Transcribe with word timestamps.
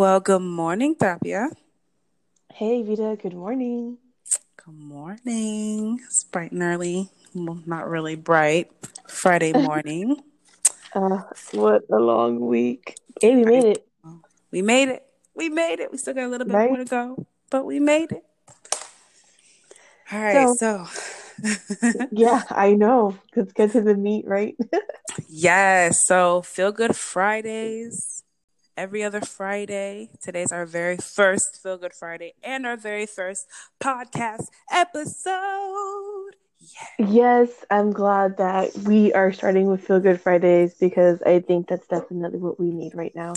Well, 0.00 0.20
good 0.20 0.40
morning, 0.40 0.96
Tapia. 0.96 1.50
Hey, 2.54 2.82
Vita. 2.82 3.18
Good 3.20 3.34
morning. 3.34 3.98
Good 4.56 4.74
morning. 4.74 6.00
It's 6.06 6.24
bright 6.24 6.52
and 6.52 6.62
early. 6.62 7.10
Well, 7.34 7.60
not 7.66 7.86
really 7.86 8.16
bright. 8.16 8.72
Friday 9.06 9.52
morning. 9.52 10.16
Uh, 10.94 11.20
what 11.52 11.82
a 11.92 11.98
long 11.98 12.40
week. 12.40 12.96
Hey, 13.20 13.36
we 13.36 13.44
made 13.44 13.66
it. 13.66 13.86
We 14.50 14.62
made 14.62 14.88
it. 14.88 15.04
We 15.34 15.50
made 15.50 15.80
it. 15.80 15.92
We 15.92 15.98
still 15.98 16.14
got 16.14 16.24
a 16.24 16.28
little 16.28 16.46
bit 16.46 16.54
Right? 16.54 16.70
more 16.70 16.78
to 16.78 16.86
go, 16.86 17.26
but 17.50 17.66
we 17.66 17.78
made 17.78 18.10
it. 18.12 18.24
All 20.10 20.18
right. 20.18 20.48
So, 20.56 20.86
Yeah, 22.10 22.42
I 22.48 22.72
know. 22.72 23.18
Let's 23.36 23.52
get 23.52 23.72
to 23.72 23.82
the 23.82 23.96
meat, 23.96 24.26
right? 24.26 24.56
yes. 25.28 26.06
So, 26.06 26.40
Feel 26.40 26.72
Good 26.72 26.96
Fridays. 26.96 28.19
Every 28.80 29.04
other 29.04 29.20
Friday. 29.20 30.08
Today's 30.22 30.50
our 30.50 30.64
very 30.64 30.96
first 30.96 31.62
Feel 31.62 31.76
Good 31.76 31.92
Friday 31.92 32.32
and 32.42 32.64
our 32.64 32.78
very 32.78 33.04
first 33.04 33.46
podcast 33.78 34.46
episode. 34.72 36.30
Yeah. 36.58 37.06
yes, 37.06 37.50
I'm 37.70 37.92
glad 37.92 38.38
that 38.38 38.74
we 38.86 39.12
are 39.12 39.34
starting 39.34 39.66
with 39.66 39.86
Feel 39.86 40.00
Good 40.00 40.18
Fridays 40.18 40.72
because 40.80 41.20
I 41.20 41.40
think 41.40 41.68
that's 41.68 41.86
definitely 41.88 42.38
what 42.38 42.58
we 42.58 42.70
need 42.70 42.94
right 42.94 43.14
now. 43.14 43.34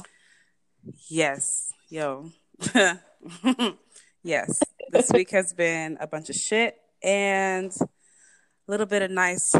Yes, 1.09 1.73
yo. 1.90 2.32
yes, 4.23 4.63
this 4.91 5.12
week 5.12 5.32
has 5.32 5.52
been 5.52 5.98
a 5.99 6.07
bunch 6.07 6.30
of 6.30 6.38
shit 6.38 6.77
and 7.04 7.76
a 7.82 8.71
little 8.71 8.85
bit 8.85 9.02
of 9.02 9.12
nice, 9.12 9.54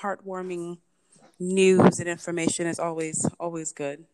heartwarming 0.00 0.78
news 1.40 1.98
and 1.98 2.08
information 2.08 2.68
is 2.68 2.78
always 2.78 3.28
always 3.40 3.72
good. 3.72 4.04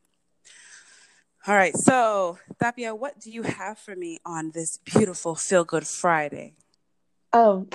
All 1.46 1.54
right, 1.54 1.74
so 1.74 2.38
Tapia, 2.60 2.94
what 2.94 3.18
do 3.18 3.30
you 3.30 3.42
have 3.42 3.78
for 3.78 3.96
me 3.96 4.18
on 4.26 4.50
this 4.50 4.76
beautiful 4.76 5.34
Feel 5.34 5.64
Good 5.64 5.86
Friday? 5.86 6.52
Oh, 7.32 7.66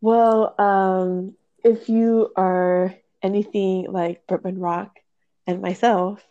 well, 0.00 0.54
um, 0.60 1.34
if 1.64 1.88
you 1.88 2.32
are 2.36 2.94
anything 3.20 3.90
like 3.90 4.28
Burtman 4.28 4.60
Rock 4.60 5.00
and 5.44 5.60
myself, 5.60 6.24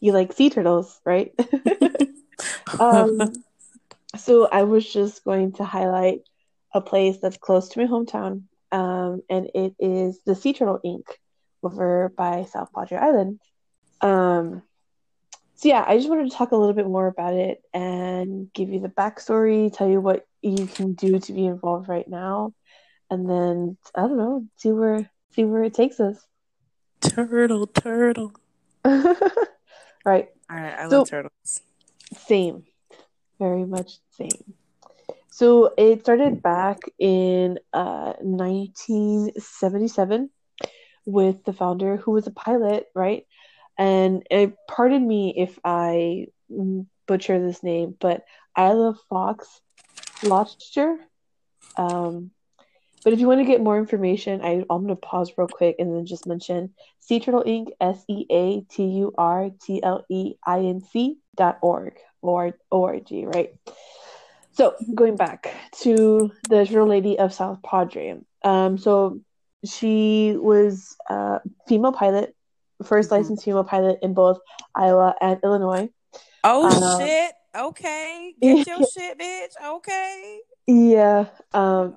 you 0.00 0.12
like 0.12 0.32
sea 0.32 0.48
turtles, 0.48 0.98
right? 1.04 1.34
um, 2.80 3.32
so 4.16 4.48
I 4.50 4.62
was 4.62 4.90
just 4.90 5.22
going 5.22 5.52
to 5.54 5.64
highlight 5.64 6.20
a 6.72 6.80
place 6.80 7.18
that's 7.20 7.36
close 7.36 7.68
to 7.70 7.80
my 7.80 7.86
hometown, 7.86 8.44
um, 8.72 9.20
and 9.28 9.50
it 9.54 9.74
is 9.78 10.18
the 10.24 10.34
Sea 10.34 10.54
Turtle 10.54 10.80
Inc. 10.82 11.04
over 11.62 12.10
by 12.16 12.44
South 12.44 12.70
Padre 12.74 12.96
Island. 12.96 13.38
Um, 14.00 14.62
so 15.56 15.68
yeah, 15.68 15.84
I 15.86 15.96
just 15.96 16.08
wanted 16.08 16.30
to 16.30 16.36
talk 16.36 16.52
a 16.52 16.56
little 16.56 16.74
bit 16.74 16.86
more 16.86 17.06
about 17.06 17.34
it 17.34 17.62
and 17.74 18.52
give 18.52 18.70
you 18.70 18.80
the 18.80 18.88
backstory, 18.88 19.72
tell 19.72 19.88
you 19.88 20.00
what 20.00 20.26
you 20.42 20.66
can 20.66 20.92
do 20.94 21.18
to 21.18 21.32
be 21.32 21.46
involved 21.46 21.88
right 21.88 22.06
now, 22.08 22.52
and 23.10 23.28
then 23.28 23.76
I 23.94 24.02
don't 24.02 24.16
know, 24.18 24.46
see 24.56 24.72
where 24.72 25.10
see 25.32 25.44
where 25.44 25.64
it 25.64 25.74
takes 25.74 25.98
us. 26.00 26.16
turtle, 27.00 27.66
turtle. 27.66 28.32
right. 28.84 29.04
All 30.04 30.16
right, 30.56 30.78
I 30.78 30.88
So- 30.88 30.98
love 30.98 31.10
turtles. 31.10 31.60
Same. 32.16 32.64
Very 33.38 33.64
much 33.66 33.98
same. 34.10 34.54
So 35.30 35.72
it 35.76 36.00
started 36.00 36.42
back 36.42 36.78
in 36.98 37.58
uh, 37.72 38.14
1977 38.20 40.30
with 41.04 41.44
the 41.44 41.52
founder 41.52 41.96
who 41.96 42.12
was 42.12 42.26
a 42.26 42.30
pilot, 42.30 42.86
right? 42.94 43.26
And 43.78 44.26
uh, 44.30 44.48
pardon 44.68 45.06
me 45.06 45.34
if 45.36 45.58
I 45.64 46.28
butcher 47.06 47.38
this 47.40 47.62
name, 47.62 47.94
but 47.98 48.24
Ila 48.58 48.94
Fox 49.08 49.60
Loetscher. 50.22 50.96
Um, 51.76 52.30
but 53.04 53.12
if 53.12 53.20
you 53.20 53.28
want 53.28 53.40
to 53.40 53.46
get 53.46 53.60
more 53.60 53.78
information, 53.78 54.40
I, 54.42 54.64
I'm 54.68 54.84
going 54.84 54.88
to 54.88 54.96
pause 54.96 55.32
real 55.36 55.46
quick 55.46 55.76
and 55.78 55.94
then 55.94 56.06
just 56.06 56.26
mention 56.26 56.74
Sea 57.00 57.20
Turtle 57.20 57.44
Inc. 57.44 57.68
S 57.80 58.02
E 58.08 58.26
A 58.30 58.60
T 58.62 58.84
U 58.84 59.14
R 59.16 59.50
T 59.64 59.82
L 59.82 60.04
E 60.08 60.34
I 60.44 60.60
N 60.60 60.80
C 60.80 61.18
dot 61.36 61.58
org 61.62 61.94
or 62.22 62.56
org, 62.70 63.06
right? 63.10 63.54
So 64.52 64.74
going 64.94 65.16
back 65.16 65.54
to 65.82 66.32
the 66.48 66.64
turtle 66.64 66.88
lady 66.88 67.18
of 67.18 67.34
South 67.34 67.62
Padre. 67.62 68.18
Um, 68.42 68.78
so 68.78 69.20
she 69.64 70.34
was 70.36 70.96
a 71.08 71.40
female 71.68 71.92
pilot, 71.92 72.34
1st 72.84 73.08
Mhm. 73.08 73.12
licensed 73.12 73.44
female 73.44 73.64
pilot 73.64 73.98
in 74.02 74.14
both 74.14 74.38
Iowa 74.74 75.14
and 75.20 75.40
Illinois. 75.42 75.88
Oh 76.44 76.66
Uh, 76.66 76.98
shit. 76.98 77.34
Okay. 77.56 78.34
Get 78.40 78.66
your 78.66 78.82
shit, 78.84 79.18
bitch. 79.18 79.54
Okay. 79.64 80.40
Yeah. 80.66 81.26
Um, 81.54 81.96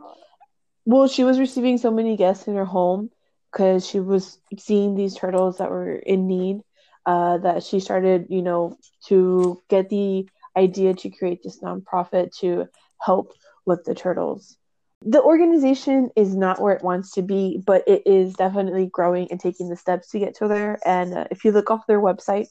Well, 0.85 1.07
she 1.07 1.23
was 1.23 1.39
receiving 1.39 1.77
so 1.77 1.91
many 1.91 2.15
guests 2.17 2.47
in 2.47 2.55
her 2.55 2.65
home 2.65 3.11
because 3.51 3.85
she 3.85 3.99
was 3.99 4.39
seeing 4.57 4.95
these 4.95 5.13
turtles 5.15 5.57
that 5.57 5.69
were 5.69 5.93
in 5.93 6.25
need. 6.27 6.61
Uh, 7.05 7.37
that 7.39 7.63
she 7.63 7.79
started, 7.79 8.27
you 8.29 8.41
know, 8.41 8.77
to 9.07 9.61
get 9.69 9.89
the 9.89 10.27
idea 10.55 10.93
to 10.93 11.09
create 11.09 11.41
this 11.43 11.59
nonprofit 11.59 12.31
to 12.37 12.67
help 12.99 13.33
with 13.65 13.83
the 13.83 13.95
turtles. 13.95 14.57
The 15.01 15.21
organization 15.21 16.09
is 16.15 16.35
not 16.35 16.61
where 16.61 16.75
it 16.75 16.83
wants 16.83 17.11
to 17.11 17.21
be, 17.21 17.61
but 17.65 17.87
it 17.87 18.03
is 18.05 18.33
definitely 18.33 18.87
growing 18.87 19.27
and 19.31 19.39
taking 19.39 19.69
the 19.69 19.77
steps 19.77 20.09
to 20.09 20.19
get 20.19 20.35
to 20.35 20.47
there. 20.47 20.77
And 20.85 21.13
uh, 21.13 21.25
if 21.31 21.45
you 21.45 21.51
look 21.51 21.71
off 21.71 21.87
their 21.87 22.01
website 22.01 22.47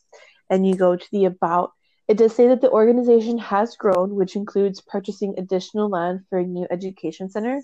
and 0.49 0.67
you 0.67 0.75
go 0.75 0.97
to 0.97 1.07
the 1.13 1.27
about, 1.27 1.73
it 2.09 2.17
does 2.17 2.35
say 2.35 2.49
that 2.49 2.63
the 2.63 2.71
organization 2.71 3.37
has 3.37 3.77
grown, 3.77 4.15
which 4.15 4.35
includes 4.35 4.81
purchasing 4.81 5.35
additional 5.37 5.91
land 5.91 6.21
for 6.31 6.39
a 6.39 6.45
new 6.45 6.67
education 6.71 7.29
center. 7.29 7.61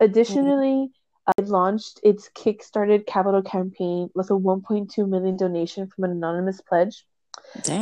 Additionally, 0.00 0.90
uh, 1.26 1.32
it 1.38 1.48
launched 1.48 2.00
its 2.02 2.28
Kickstarted 2.34 3.06
capital 3.06 3.42
campaign 3.42 4.10
with 4.14 4.30
a 4.30 4.34
1.2 4.34 5.08
million 5.08 5.38
donation 5.38 5.88
from 5.88 6.04
an 6.04 6.10
anonymous 6.10 6.60
pledge. 6.60 7.06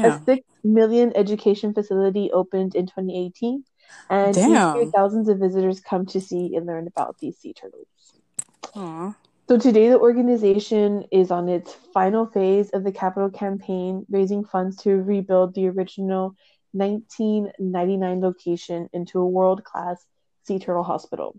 A 0.04 0.21
6 0.25 0.41
million 0.62 1.12
education 1.16 1.75
facility 1.75 2.31
opened 2.32 2.76
in 2.76 2.86
2018, 2.86 3.65
and 4.10 4.34
Damn. 4.34 4.77
year 4.77 4.91
thousands 4.94 5.28
of 5.28 5.38
visitors 5.38 5.81
come 5.81 6.06
to 6.06 6.21
see 6.21 6.56
and 6.56 6.66
learn 6.66 6.87
about 6.87 7.19
these 7.19 7.38
sea 7.38 7.55
turtles. 7.55 7.87
Aw. 8.75 9.15
So 9.49 9.59
today, 9.59 9.91
the 9.91 9.99
organization 9.99 11.05
is 11.12 11.31
on 11.31 11.49
its 11.50 11.75
final 11.93 12.27
phase 12.27 12.71
of 12.71 12.83
the 12.83 12.93
capital 12.93 13.28
campaign, 13.31 14.06
raising 14.09 14.44
funds 14.44 14.77
to 14.78 15.03
rebuild 15.03 15.54
the 15.54 15.69
original 15.69 16.34
1999 16.72 18.21
location 18.21 18.88
into 18.93 19.21
a 19.21 19.27
world-class 19.27 20.04
sea 20.44 20.59
turtle 20.59 20.83
hospital. 20.83 21.37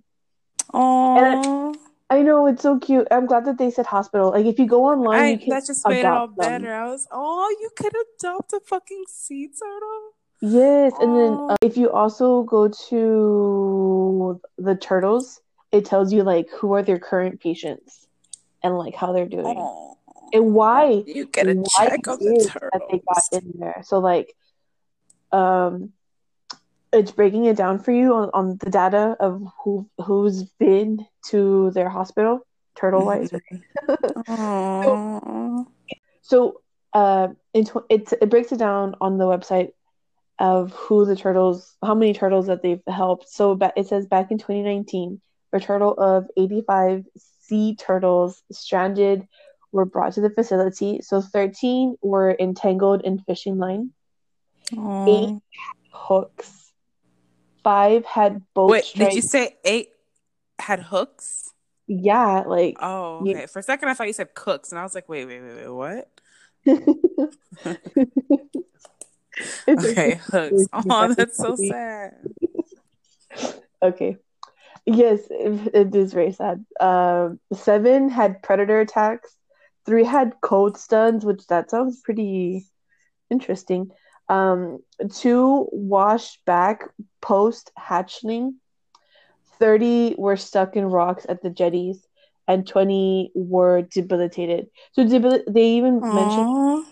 Aw. 0.73 1.73
I 2.09 2.21
know 2.21 2.45
it's 2.45 2.61
so 2.61 2.77
cute. 2.77 3.07
I'm 3.09 3.25
glad 3.25 3.45
that 3.45 3.57
they 3.57 3.71
said 3.71 3.87
hospital. 3.87 4.31
Like 4.31 4.45
if 4.45 4.59
you 4.59 4.67
go 4.67 4.85
online, 4.85 5.19
I, 5.19 5.29
you 5.31 5.37
can 5.39 5.49
that 5.49 5.65
just 5.65 5.87
made 5.87 6.01
it 6.01 6.05
all 6.05 6.25
adopt 6.25 6.37
them. 6.37 6.61
better. 6.61 6.73
I 6.73 6.87
was, 6.87 7.07
oh, 7.11 7.55
you 7.59 7.69
could 7.75 7.93
adopt 8.19 8.53
a 8.53 8.59
fucking 8.59 9.05
sea 9.07 9.47
turtle. 9.47 10.14
Yes, 10.47 10.93
and 10.99 11.17
then 11.17 11.39
uh, 11.49 11.55
if 11.63 11.75
you 11.75 11.91
also 11.91 12.43
go 12.43 12.67
to 12.89 14.39
the 14.59 14.75
turtles, 14.75 15.41
it 15.71 15.85
tells 15.85 16.13
you 16.13 16.21
like 16.21 16.49
who 16.51 16.73
are 16.73 16.83
their 16.83 16.99
current 16.99 17.41
patients 17.41 18.07
and 18.61 18.77
like 18.77 18.93
how 18.93 19.11
they're 19.11 19.27
doing 19.27 19.57
Aw. 19.57 19.95
and 20.33 20.53
why 20.53 21.03
You 21.07 21.25
get 21.25 21.47
a 21.47 21.55
why 21.55 21.87
check 21.89 22.07
on 22.07 22.19
the 22.19 22.35
is 22.35 22.45
that 22.53 22.81
they 22.91 23.01
got 23.07 23.23
in 23.31 23.53
there. 23.57 23.81
So 23.85 23.97
like, 23.97 24.35
um, 25.31 25.93
it's 26.93 27.11
breaking 27.11 27.45
it 27.45 27.57
down 27.57 27.79
for 27.79 27.91
you 27.91 28.13
on, 28.13 28.29
on 28.35 28.57
the 28.57 28.69
data 28.69 29.17
of 29.19 29.41
who 29.63 29.89
who's 29.97 30.43
been 30.59 31.07
to 31.29 31.71
their 31.71 31.89
hospital, 31.89 32.45
turtle 32.75 33.03
wise. 33.03 33.31
Aw. 34.27 35.63
So 36.21 36.61
uh, 36.93 37.29
in 37.55 37.65
tw- 37.65 37.85
it 37.89 38.13
it 38.21 38.29
breaks 38.29 38.51
it 38.51 38.59
down 38.59 38.93
on 39.01 39.17
the 39.17 39.25
website 39.25 39.71
of 40.39 40.71
who 40.73 41.05
the 41.05 41.15
turtles, 41.15 41.75
how 41.83 41.95
many 41.95 42.13
turtles 42.13 42.47
that 42.47 42.61
they've 42.61 42.81
helped. 42.87 43.29
So 43.29 43.57
it 43.75 43.87
says 43.87 44.05
back 44.05 44.31
in 44.31 44.37
2019, 44.37 45.21
a 45.53 45.59
total 45.59 45.93
of 45.93 46.25
85 46.35 47.05
sea 47.41 47.75
turtles 47.75 48.43
stranded 48.51 49.27
were 49.71 49.85
brought 49.85 50.13
to 50.13 50.21
the 50.21 50.29
facility. 50.29 51.01
So 51.01 51.21
13 51.21 51.97
were 52.01 52.35
entangled 52.39 53.01
in 53.03 53.19
fishing 53.19 53.57
line, 53.57 53.91
eight 55.07 55.39
hooks. 55.91 56.71
Five 57.63 58.05
had 58.05 58.41
boat 58.53 58.69
Wait, 58.69 58.91
did 58.95 59.13
you 59.13 59.21
say 59.21 59.57
eight 59.63 59.89
had 60.59 60.81
hooks? 60.81 61.51
Yeah, 61.87 62.43
like 62.45 62.75
Oh, 62.79 63.23
You- 63.25 63.35
okay. 63.35 63.45
For 63.47 63.59
a 63.59 63.63
second, 63.63 63.89
I 63.89 63.93
thought 63.93 64.07
you 64.07 64.13
said 64.13 64.33
cooks, 64.35 64.71
and 64.71 64.79
I 64.79 64.83
was 64.83 64.95
like, 64.95 65.09
wait, 65.09 65.25
wait, 65.25 65.41
wait, 65.41 65.55
wait, 65.55 65.69
what? 65.69 66.09
It's 69.67 69.85
Okay, 69.85 70.19
hooks. 70.31 70.67
Oh, 70.73 71.13
that's 71.17 71.37
so 71.37 71.55
sad. 71.55 72.13
Okay. 73.81 74.17
Yes, 74.85 75.19
it, 75.29 75.75
it 75.75 75.95
is 75.95 76.13
very 76.13 76.31
sad. 76.31 76.65
Um, 76.79 77.39
seven 77.53 78.09
had 78.09 78.41
predator 78.41 78.79
attacks. 78.79 79.35
Three 79.85 80.03
had 80.03 80.33
cold 80.41 80.77
stuns, 80.77 81.23
which 81.25 81.45
that 81.47 81.69
sounds 81.69 82.01
pretty 82.01 82.65
interesting. 83.29 83.91
Um, 84.29 84.79
two 85.13 85.67
washed 85.71 86.43
back 86.45 86.83
post 87.21 87.71
hatchling. 87.77 88.55
30 89.59 90.15
were 90.17 90.37
stuck 90.37 90.75
in 90.75 90.85
rocks 90.85 91.25
at 91.29 91.41
the 91.41 91.49
jetties, 91.49 92.05
and 92.47 92.67
20 92.67 93.31
were 93.35 93.83
debilitated. 93.83 94.67
So 94.93 95.07
debil- 95.07 95.43
they 95.47 95.65
even 95.77 96.01
Aww. 96.01 96.13
mentioned, 96.13 96.85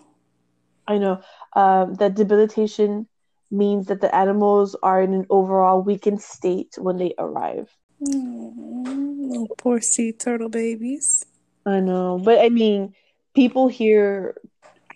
I 0.87 0.97
know, 0.97 1.21
um, 1.55 1.95
that 1.95 2.15
debilitation 2.15 3.07
means 3.51 3.88
that 3.88 4.01
the 4.01 4.13
animals 4.15 4.75
are 4.81 5.01
in 5.01 5.13
an 5.13 5.25
overall 5.29 5.81
weakened 5.81 6.21
state 6.21 6.73
when 6.77 6.97
they 6.97 7.13
arrive. 7.17 7.69
Mm, 8.01 9.47
poor 9.57 9.79
sea 9.81 10.11
turtle 10.11 10.50
babies. 10.50 11.25
I 11.65 11.79
know, 11.79 12.19
but 12.23 12.39
I 12.39 12.50
mean, 12.50 12.94
people 13.35 13.67
here 13.67 14.35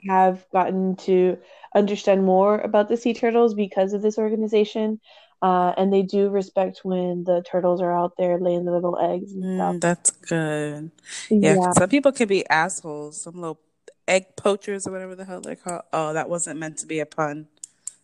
have 0.08 0.46
gotten 0.52 0.96
to 0.96 1.38
understand 1.76 2.24
more 2.26 2.60
about 2.60 2.90
the 2.90 2.98
sea 2.98 3.14
turtles 3.14 3.54
because 3.54 3.94
of 3.94 4.02
this 4.02 4.18
organization. 4.18 5.00
Uh, 5.40 5.72
and 5.78 5.94
they 5.94 6.02
do 6.02 6.30
respect 6.30 6.82
when 6.84 7.24
the 7.24 7.44
turtles 7.44 7.80
are 7.80 7.96
out 7.96 8.14
there 8.18 8.40
laying 8.40 8.66
the 8.66 8.72
little 8.72 8.98
eggs 8.98 9.32
and 9.34 9.44
stuff. 9.44 9.76
Mm, 9.76 9.82
that's 9.82 10.10
good. 10.10 10.92
Yeah, 11.30 11.56
Yeah. 11.56 11.72
some 11.74 11.90
people 11.90 12.12
can 12.12 12.28
be 12.28 12.48
assholes. 12.50 13.22
Some 13.22 13.36
little 13.36 13.60
egg 14.08 14.36
poachers 14.36 14.88
or 14.88 14.92
whatever 14.92 15.16
the 15.16 15.26
hell 15.26 15.42
they're 15.42 15.56
called. 15.56 15.84
Oh, 15.92 16.14
that 16.14 16.30
wasn't 16.30 16.60
meant 16.60 16.78
to 16.80 16.86
be 16.86 17.00
a 17.00 17.06
pun. 17.06 17.48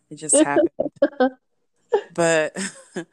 It 0.10 0.16
just 0.16 0.36
happened. 0.44 0.70
but 2.14 2.56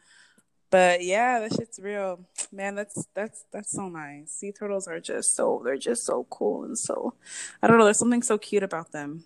but 0.70 1.04
yeah, 1.04 1.40
that 1.40 1.54
shit's 1.54 1.78
real. 1.78 2.20
Man, 2.52 2.74
that's 2.74 3.06
that's 3.14 3.44
that's 3.52 3.72
so 3.72 3.88
nice. 3.88 4.32
Sea 4.32 4.52
turtles 4.52 4.88
are 4.88 5.00
just 5.00 5.34
so 5.34 5.62
they're 5.64 5.76
just 5.76 6.04
so 6.04 6.26
cool 6.30 6.64
and 6.64 6.78
so 6.78 7.14
I 7.62 7.66
don't 7.66 7.78
know, 7.78 7.84
there's 7.84 7.98
something 7.98 8.22
so 8.22 8.38
cute 8.38 8.62
about 8.62 8.92
them. 8.92 9.24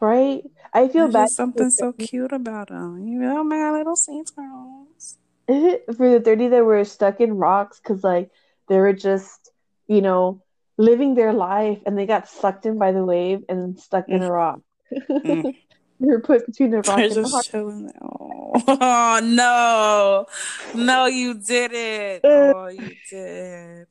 Right? 0.00 0.42
I 0.72 0.88
feel 0.88 1.04
There's 1.04 1.12
bad 1.12 1.28
something 1.30 1.70
so 1.70 1.92
cute 1.92 2.32
about 2.32 2.68
them. 2.68 3.06
You 3.06 3.20
know, 3.20 3.44
my 3.44 3.70
little 3.70 3.94
sea 3.94 4.24
turtles. 4.24 5.18
for 5.96 6.10
the 6.10 6.20
30 6.24 6.48
that 6.48 6.64
were 6.64 6.84
stuck 6.84 7.20
in 7.20 7.34
rocks 7.34 7.80
because, 7.80 8.02
like, 8.04 8.30
they 8.68 8.78
were 8.78 8.92
just, 8.92 9.50
you 9.86 10.00
know, 10.00 10.40
living 10.76 11.14
their 11.14 11.32
life 11.32 11.78
and 11.86 11.96
they 11.96 12.06
got 12.06 12.28
sucked 12.28 12.66
in 12.66 12.78
by 12.78 12.92
the 12.92 13.04
wave 13.04 13.44
and 13.48 13.78
stuck 13.78 14.08
in 14.08 14.22
a 14.22 14.30
rock. 14.30 14.60
Mm. 14.92 15.54
they 16.00 16.06
were 16.06 16.20
put 16.20 16.46
between 16.46 16.72
a 16.74 16.76
rock 16.78 16.86
They're 16.86 16.98
and 17.04 17.12
a 17.12 17.14
just 17.14 17.34
rock. 17.34 17.44
chilling. 17.44 17.90
Oh, 18.66 19.20
no. 19.22 20.26
No, 20.74 21.06
you 21.06 21.34
didn't. 21.34 22.24
Uh. 22.24 22.52
Oh, 22.54 22.68
you 22.68 22.90
did. 23.10 23.86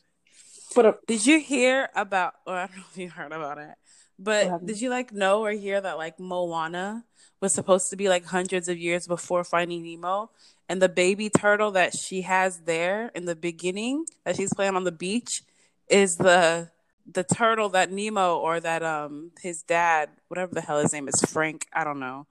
But 0.76 0.86
uh, 0.86 0.94
Did 1.08 1.26
you 1.26 1.40
hear 1.40 1.90
about, 1.96 2.34
or 2.46 2.56
I 2.56 2.68
don't 2.68 2.78
know 2.78 2.84
if 2.92 2.98
you 2.98 3.10
heard 3.10 3.32
about 3.32 3.58
it, 3.58 3.76
but 4.18 4.66
did 4.66 4.80
you 4.80 4.90
like 4.90 5.12
know 5.12 5.42
or 5.44 5.52
hear 5.52 5.82
that 5.82 5.98
like 5.98 6.20
Moana 6.20 7.04
was 7.42 7.54
supposed 7.54 7.90
to 7.90 7.96
be 7.96 8.08
like 8.08 8.26
hundreds 8.26 8.68
of 8.70 8.78
years 8.78 9.08
before 9.08 9.44
Finding 9.44 9.84
Nemo? 9.84 10.30
And 10.70 10.82
the 10.82 10.88
baby 10.88 11.30
turtle 11.30 11.72
that 11.72 11.94
she 11.98 12.22
has 12.22 12.60
there 12.62 13.12
in 13.14 13.26
the 13.26 13.36
beginning 13.36 14.06
that 14.24 14.38
she's 14.38 14.54
playing 14.54 14.76
on 14.78 14.86
the 14.86 14.92
beach 14.92 15.42
is 15.92 16.18
the 16.18 16.72
the 17.12 17.24
turtle 17.24 17.70
that 17.70 17.92
Nemo 17.92 18.38
or 18.38 18.60
that 18.60 18.82
um 18.82 19.32
his 19.42 19.62
dad, 19.62 20.10
whatever 20.30 20.56
the 20.56 20.62
hell 20.62 20.80
his 20.80 20.94
name 20.94 21.08
is, 21.08 21.22
Frank, 21.22 21.68
I 21.74 21.84
don't 21.84 22.00
know. 22.00 22.28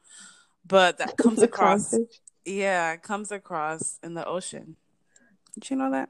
But 0.67 0.99
that 0.99 1.17
comes 1.17 1.43
across 1.43 1.95
yeah, 2.45 2.97
comes 2.97 3.31
across 3.31 3.99
in 4.03 4.15
the 4.15 4.27
ocean. 4.27 4.77
Did 5.55 5.71
you 5.71 5.77
know 5.77 5.91
that? 5.91 6.09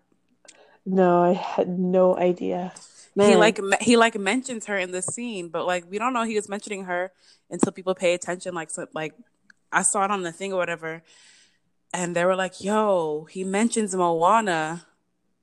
No, 0.86 1.22
I 1.22 1.32
had 1.32 1.68
no 1.78 2.16
idea. 2.16 2.72
He 3.16 3.36
like 3.36 3.60
he 3.80 3.96
like 3.96 4.18
mentions 4.18 4.66
her 4.66 4.78
in 4.78 4.92
the 4.92 5.02
scene, 5.02 5.48
but 5.48 5.66
like 5.66 5.84
we 5.90 5.98
don't 5.98 6.12
know 6.12 6.22
he 6.22 6.36
was 6.36 6.48
mentioning 6.48 6.84
her 6.84 7.12
until 7.50 7.72
people 7.72 7.94
pay 7.94 8.14
attention. 8.14 8.54
Like 8.54 8.70
so, 8.70 8.86
like 8.94 9.14
I 9.72 9.82
saw 9.82 10.04
it 10.04 10.10
on 10.10 10.22
the 10.22 10.32
thing 10.32 10.52
or 10.52 10.56
whatever, 10.56 11.02
and 11.92 12.14
they 12.14 12.24
were 12.24 12.36
like, 12.36 12.62
"Yo, 12.62 13.26
he 13.28 13.44
mentions 13.44 13.94
Moana." 13.94 14.86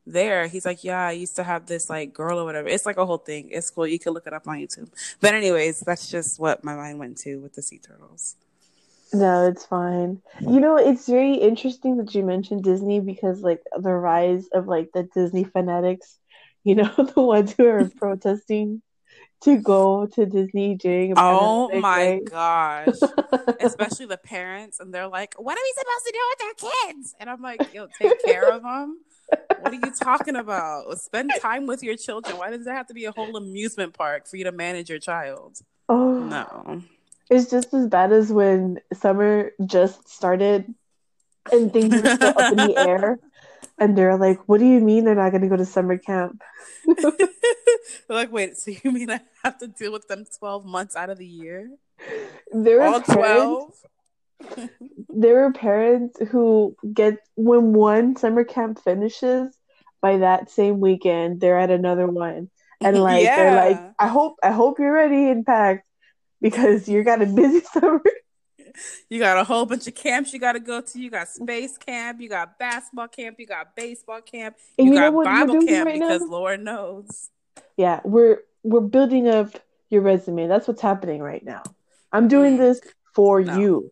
There, 0.07 0.47
he's 0.47 0.65
like, 0.65 0.83
"Yeah, 0.83 1.07
I 1.07 1.11
used 1.11 1.35
to 1.35 1.43
have 1.43 1.65
this 1.65 1.89
like 1.89 2.13
girl 2.13 2.39
or 2.39 2.45
whatever." 2.45 2.69
It's 2.69 2.85
like 2.85 2.97
a 2.97 3.05
whole 3.05 3.17
thing. 3.17 3.49
It's 3.51 3.69
cool. 3.69 3.85
You 3.85 3.99
can 3.99 4.13
look 4.13 4.25
it 4.25 4.33
up 4.33 4.47
on 4.47 4.57
YouTube. 4.57 4.89
But 5.19 5.33
anyways, 5.33 5.81
that's 5.81 6.09
just 6.09 6.39
what 6.39 6.63
my 6.63 6.75
mind 6.75 6.97
went 6.97 7.17
to 7.19 7.37
with 7.37 7.53
the 7.55 7.61
sea 7.61 7.79
turtles. 7.79 8.35
No, 9.13 9.47
it's 9.47 9.65
fine. 9.65 10.21
You 10.41 10.59
know, 10.59 10.77
it's 10.77 11.07
very 11.07 11.35
interesting 11.35 11.97
that 11.97 12.13
you 12.15 12.23
mentioned 12.23 12.63
Disney 12.63 12.99
because, 12.99 13.41
like, 13.41 13.61
the 13.77 13.91
rise 13.93 14.47
of 14.53 14.67
like 14.67 14.91
the 14.93 15.03
Disney 15.03 15.43
fanatics, 15.43 16.17
you 16.63 16.75
know, 16.75 16.91
the 17.15 17.21
ones 17.21 17.53
who 17.57 17.65
are 17.67 17.89
protesting 17.89 18.81
to 19.41 19.57
go 19.57 20.07
to 20.07 20.25
Disney 20.25 20.75
during 20.75 21.13
Oh 21.15 21.67
pandemic, 21.69 21.81
my 21.81 21.97
right? 21.97 22.25
gosh. 22.25 22.99
especially 23.59 24.07
the 24.07 24.17
parents, 24.17 24.79
and 24.79 24.93
they're 24.93 25.07
like, 25.07 25.35
"What 25.37 25.57
are 25.57 25.61
we 25.61 25.73
supposed 25.77 26.05
to 26.05 26.11
do 26.11 26.19
with 26.29 26.41
our 26.47 26.71
kids?" 26.93 27.15
And 27.19 27.29
I'm 27.29 27.41
like, 27.41 27.73
"Yo, 27.73 27.87
take 27.99 28.23
care 28.23 28.49
of 28.51 28.63
them." 28.63 28.99
What 29.59 29.73
are 29.73 29.75
you 29.75 29.91
talking 29.99 30.35
about? 30.35 30.97
Spend 30.99 31.31
time 31.41 31.67
with 31.67 31.83
your 31.83 31.97
children. 31.97 32.37
Why 32.37 32.49
does 32.51 32.65
there 32.65 32.75
have 32.75 32.87
to 32.87 32.93
be 32.93 33.05
a 33.05 33.11
whole 33.11 33.35
amusement 33.35 33.93
park 33.93 34.27
for 34.27 34.37
you 34.37 34.43
to 34.45 34.51
manage 34.51 34.89
your 34.89 34.99
child? 34.99 35.59
Oh, 35.89 36.19
No. 36.19 36.81
it's 37.29 37.49
just 37.49 37.73
as 37.73 37.87
bad 37.87 38.11
as 38.11 38.31
when 38.31 38.79
summer 38.93 39.51
just 39.65 40.07
started 40.07 40.73
and 41.51 41.71
things 41.73 41.93
were 41.93 42.15
still 42.15 42.33
up 42.37 42.51
in 42.51 42.57
the 42.57 42.75
air, 42.87 43.19
and 43.79 43.97
they're 43.97 44.17
like, 44.17 44.39
"What 44.47 44.59
do 44.59 44.65
you 44.65 44.81
mean 44.81 45.05
they're 45.05 45.15
not 45.15 45.29
going 45.31 45.41
to 45.43 45.47
go 45.47 45.55
to 45.55 45.65
summer 45.65 45.97
camp?" 45.97 46.41
They're 48.07 48.17
like, 48.17 48.31
wait, 48.31 48.57
so 48.57 48.71
you 48.83 48.91
mean 48.91 49.09
I 49.09 49.21
have 49.43 49.57
to 49.59 49.67
deal 49.67 49.91
with 49.93 50.07
them 50.07 50.25
12 50.39 50.65
months 50.65 50.95
out 50.95 51.09
of 51.09 51.17
the 51.17 51.25
year? 51.25 51.69
There 52.51 52.81
All 52.83 53.01
parents 53.01 53.13
12? 53.13 53.73
There 55.09 55.45
are 55.45 55.51
parents 55.51 56.19
who 56.29 56.75
get 56.93 57.17
when 57.35 57.73
one 57.73 58.15
summer 58.15 58.43
camp 58.43 58.79
finishes 58.83 59.55
by 60.01 60.17
that 60.17 60.49
same 60.49 60.79
weekend 60.79 61.39
they're 61.41 61.59
at 61.59 61.71
another 61.71 62.07
one. 62.07 62.49
And 62.81 62.97
like 63.01 63.23
they're 63.23 63.55
like 63.55 63.93
i 63.99 64.07
hope 64.07 64.37
i 64.43 64.51
hope 64.51 64.79
you're 64.79 64.93
ready 64.93 65.29
and 65.29 65.45
packed 65.45 65.87
because 66.41 66.87
you 66.87 67.03
got 67.03 67.21
a 67.21 67.25
busy 67.25 67.61
summer. 67.73 68.01
You 69.09 69.19
got 69.19 69.39
a 69.39 69.43
whole 69.43 69.65
bunch 69.65 69.87
of 69.87 69.95
camps 69.95 70.33
you 70.33 70.39
got 70.39 70.51
to 70.51 70.59
go 70.59 70.81
to. 70.81 70.99
You 70.99 71.09
got 71.09 71.29
space 71.29 71.77
camp, 71.79 72.21
you 72.21 72.29
got 72.29 72.59
basketball 72.59 73.07
camp, 73.07 73.37
you 73.39 73.47
got 73.47 73.75
baseball 73.75 74.21
camp, 74.21 74.55
you 74.77 74.85
you 74.85 74.93
got 74.93 75.13
Bible 75.23 75.65
camp 75.65 75.87
right 75.87 75.99
because 75.99 76.21
now 76.21 76.27
Lord 76.27 76.63
knows. 76.63 77.29
yeah 77.75 78.01
we're 78.03 78.41
we're 78.63 78.81
building 78.81 79.27
up 79.27 79.49
your 79.89 80.01
resume. 80.01 80.47
That's 80.47 80.67
what's 80.67 80.81
happening 80.81 81.21
right 81.21 81.43
now. 81.43 81.63
I'm 82.11 82.27
doing 82.27 82.57
this 82.57 82.81
for 83.15 83.41
no. 83.41 83.57
you 83.57 83.91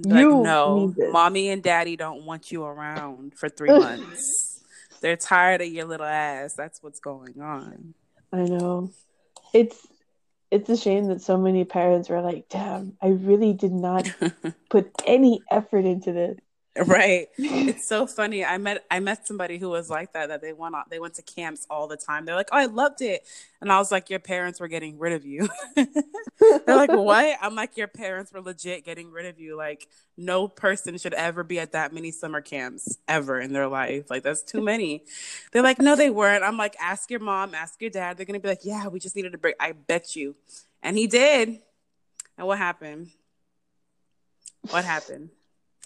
Like, 0.00 0.20
you 0.20 0.42
no, 0.42 0.94
mommy 1.10 1.48
and 1.50 1.62
daddy 1.62 1.96
don't 1.96 2.24
want 2.24 2.52
you 2.52 2.64
around 2.64 3.34
for 3.36 3.48
three 3.48 3.68
months. 3.78 4.62
They're 5.00 5.16
tired 5.16 5.60
of 5.60 5.68
your 5.68 5.86
little 5.86 6.06
ass. 6.06 6.54
That's 6.54 6.82
what's 6.82 7.00
going 7.00 7.40
on. 7.40 7.94
i 8.32 8.44
know 8.44 8.90
it's 9.54 9.86
it's 10.50 10.68
a 10.68 10.76
shame 10.76 11.06
that 11.08 11.20
so 11.22 11.36
many 11.38 11.64
parents 11.64 12.08
were 12.08 12.20
like 12.20 12.48
damn 12.48 12.96
i 13.00 13.08
really 13.08 13.52
did 13.54 13.72
not 13.72 14.10
put 14.70 14.90
any 15.06 15.40
effort 15.50 15.84
into 15.84 16.12
this 16.12 16.38
right. 16.86 17.28
It's 17.36 17.88
so 17.88 18.06
funny. 18.18 18.44
I 18.44 18.56
met 18.58 18.84
I 18.90 19.00
met 19.00 19.26
somebody 19.26 19.58
who 19.58 19.68
was 19.68 19.90
like 19.90 20.12
that. 20.12 20.28
That 20.28 20.42
they 20.42 20.52
went 20.52 20.74
out, 20.74 20.90
they 20.90 21.00
went 21.00 21.14
to 21.14 21.22
camps 21.22 21.66
all 21.68 21.88
the 21.88 21.96
time. 21.96 22.24
They're 22.24 22.36
like, 22.36 22.50
"Oh, 22.52 22.56
I 22.56 22.66
loved 22.66 23.02
it," 23.02 23.26
and 23.60 23.72
I 23.72 23.78
was 23.78 23.90
like, 23.90 24.10
"Your 24.10 24.20
parents 24.20 24.60
were 24.60 24.68
getting 24.68 24.98
rid 24.98 25.12
of 25.12 25.26
you." 25.26 25.48
They're 25.76 26.76
like, 26.76 26.92
"What?" 26.92 27.36
I'm 27.40 27.56
like, 27.56 27.76
"Your 27.76 27.88
parents 27.88 28.32
were 28.32 28.40
legit 28.40 28.84
getting 28.84 29.10
rid 29.10 29.26
of 29.26 29.40
you. 29.40 29.56
Like, 29.56 29.88
no 30.16 30.46
person 30.46 30.96
should 30.98 31.14
ever 31.14 31.42
be 31.42 31.58
at 31.58 31.72
that 31.72 31.92
many 31.92 32.12
summer 32.12 32.40
camps 32.40 32.98
ever 33.08 33.40
in 33.40 33.52
their 33.52 33.66
life. 33.66 34.08
Like, 34.08 34.22
that's 34.22 34.42
too 34.42 34.60
many." 34.60 35.04
They're 35.52 35.62
like, 35.62 35.80
"No, 35.80 35.96
they 35.96 36.10
weren't." 36.10 36.44
I'm 36.44 36.56
like, 36.56 36.76
"Ask 36.80 37.10
your 37.10 37.20
mom, 37.20 37.54
ask 37.54 37.80
your 37.80 37.90
dad. 37.90 38.16
They're 38.16 38.26
gonna 38.26 38.40
be 38.40 38.48
like, 38.48 38.64
yeah, 38.64 38.86
we 38.86 39.00
just 39.00 39.16
needed 39.16 39.34
a 39.34 39.38
break." 39.38 39.56
I 39.58 39.72
bet 39.72 40.14
you, 40.14 40.36
and 40.82 40.96
he 40.96 41.06
did. 41.08 41.60
And 42.36 42.46
what 42.46 42.58
happened? 42.58 43.10
What 44.70 44.84
happened? 44.84 45.30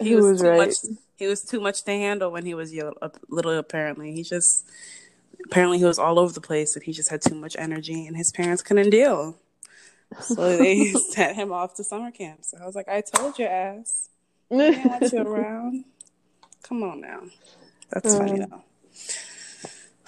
He 0.00 0.11
He 0.11 0.14
was, 0.14 0.26
was 0.26 0.40
too 0.40 0.49
right. 0.49 0.56
much. 0.56 0.75
He 1.16 1.26
was 1.26 1.42
too 1.44 1.61
much 1.61 1.84
to 1.84 1.90
handle 1.92 2.30
when 2.30 2.44
he 2.44 2.54
was 2.54 2.72
little. 3.28 3.58
Apparently, 3.58 4.12
he 4.12 4.22
just 4.22 4.66
apparently 5.44 5.78
he 5.78 5.84
was 5.84 5.99
all 5.99 6.18
over 6.18 6.32
the 6.32 6.40
place, 6.40 6.75
and 6.75 6.84
he 6.84 6.92
just 6.92 7.11
had 7.11 7.22
too 7.22 7.34
much 7.34 7.56
energy, 7.58 8.06
and 8.06 8.16
his 8.16 8.32
parents 8.32 8.62
couldn't 8.62 8.90
deal. 8.90 9.37
So 10.20 10.56
they 10.56 10.92
sent 11.11 11.37
him 11.37 11.52
off 11.52 11.75
to 11.76 11.84
summer 11.84 12.11
camp. 12.11 12.44
So 12.44 12.58
I 12.61 12.66
was 12.66 12.75
like, 12.75 12.88
I 12.88 13.00
told 13.02 13.38
your 13.38 13.49
ass, 13.49 14.08
I 14.58 14.70
didn't 14.70 14.84
want 14.84 15.12
you 15.12 15.20
around. 15.26 15.84
Come 16.62 16.82
on 16.82 17.00
now, 17.00 17.22
that's 17.90 18.16
funny 18.16 18.38
Uh, 18.42 18.46
though. 18.46 18.62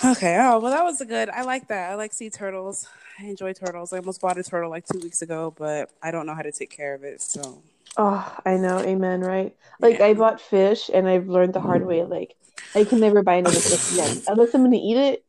Okay. 0.05 0.37
Oh 0.39 0.59
well, 0.59 0.73
that 0.73 0.85
was 0.85 1.01
a 1.01 1.07
good. 1.07 1.29
I 1.31 1.43
like 1.43 1.69
that. 1.69 1.91
I 1.91 1.95
like 1.95 2.13
sea 2.13 2.31
turtles. 2.31 2.89
I 3.19 3.25
enjoy 3.27 3.53
turtles. 3.53 3.93
I 3.93 3.99
almost 3.99 4.21
bought 4.21 4.39
a 4.39 4.43
turtle 4.43 4.71
like 4.71 4.87
two 4.87 4.99
weeks 4.99 5.23
ago, 5.23 5.55
but 5.57 5.91
I 6.03 6.11
don't 6.11 6.27
know 6.27 6.35
how 6.35 6.43
to 6.43 6.53
take 6.53 6.71
care 6.71 6.95
of 6.95 7.05
it. 7.05 7.23
So 7.23 7.63
oh, 7.97 8.37
I 8.45 8.57
know, 8.57 8.79
amen, 8.81 9.21
right? 9.21 9.55
Like 9.81 10.01
I 10.01 10.15
bought 10.15 10.41
fish 10.41 10.91
and 10.93 11.09
I've 11.09 11.29
learned 11.29 11.55
the 11.55 11.61
hard 11.61 11.85
way, 11.87 12.05
like 12.05 12.35
I 12.75 12.85
can 12.85 13.01
never 13.01 13.23
buy 13.23 13.35
another 13.35 13.59
fish 13.61 13.93
again. 13.99 14.23
Unless 14.27 14.55
I'm 14.55 14.63
gonna 14.65 14.77
eat 14.77 14.97
it, 14.97 15.25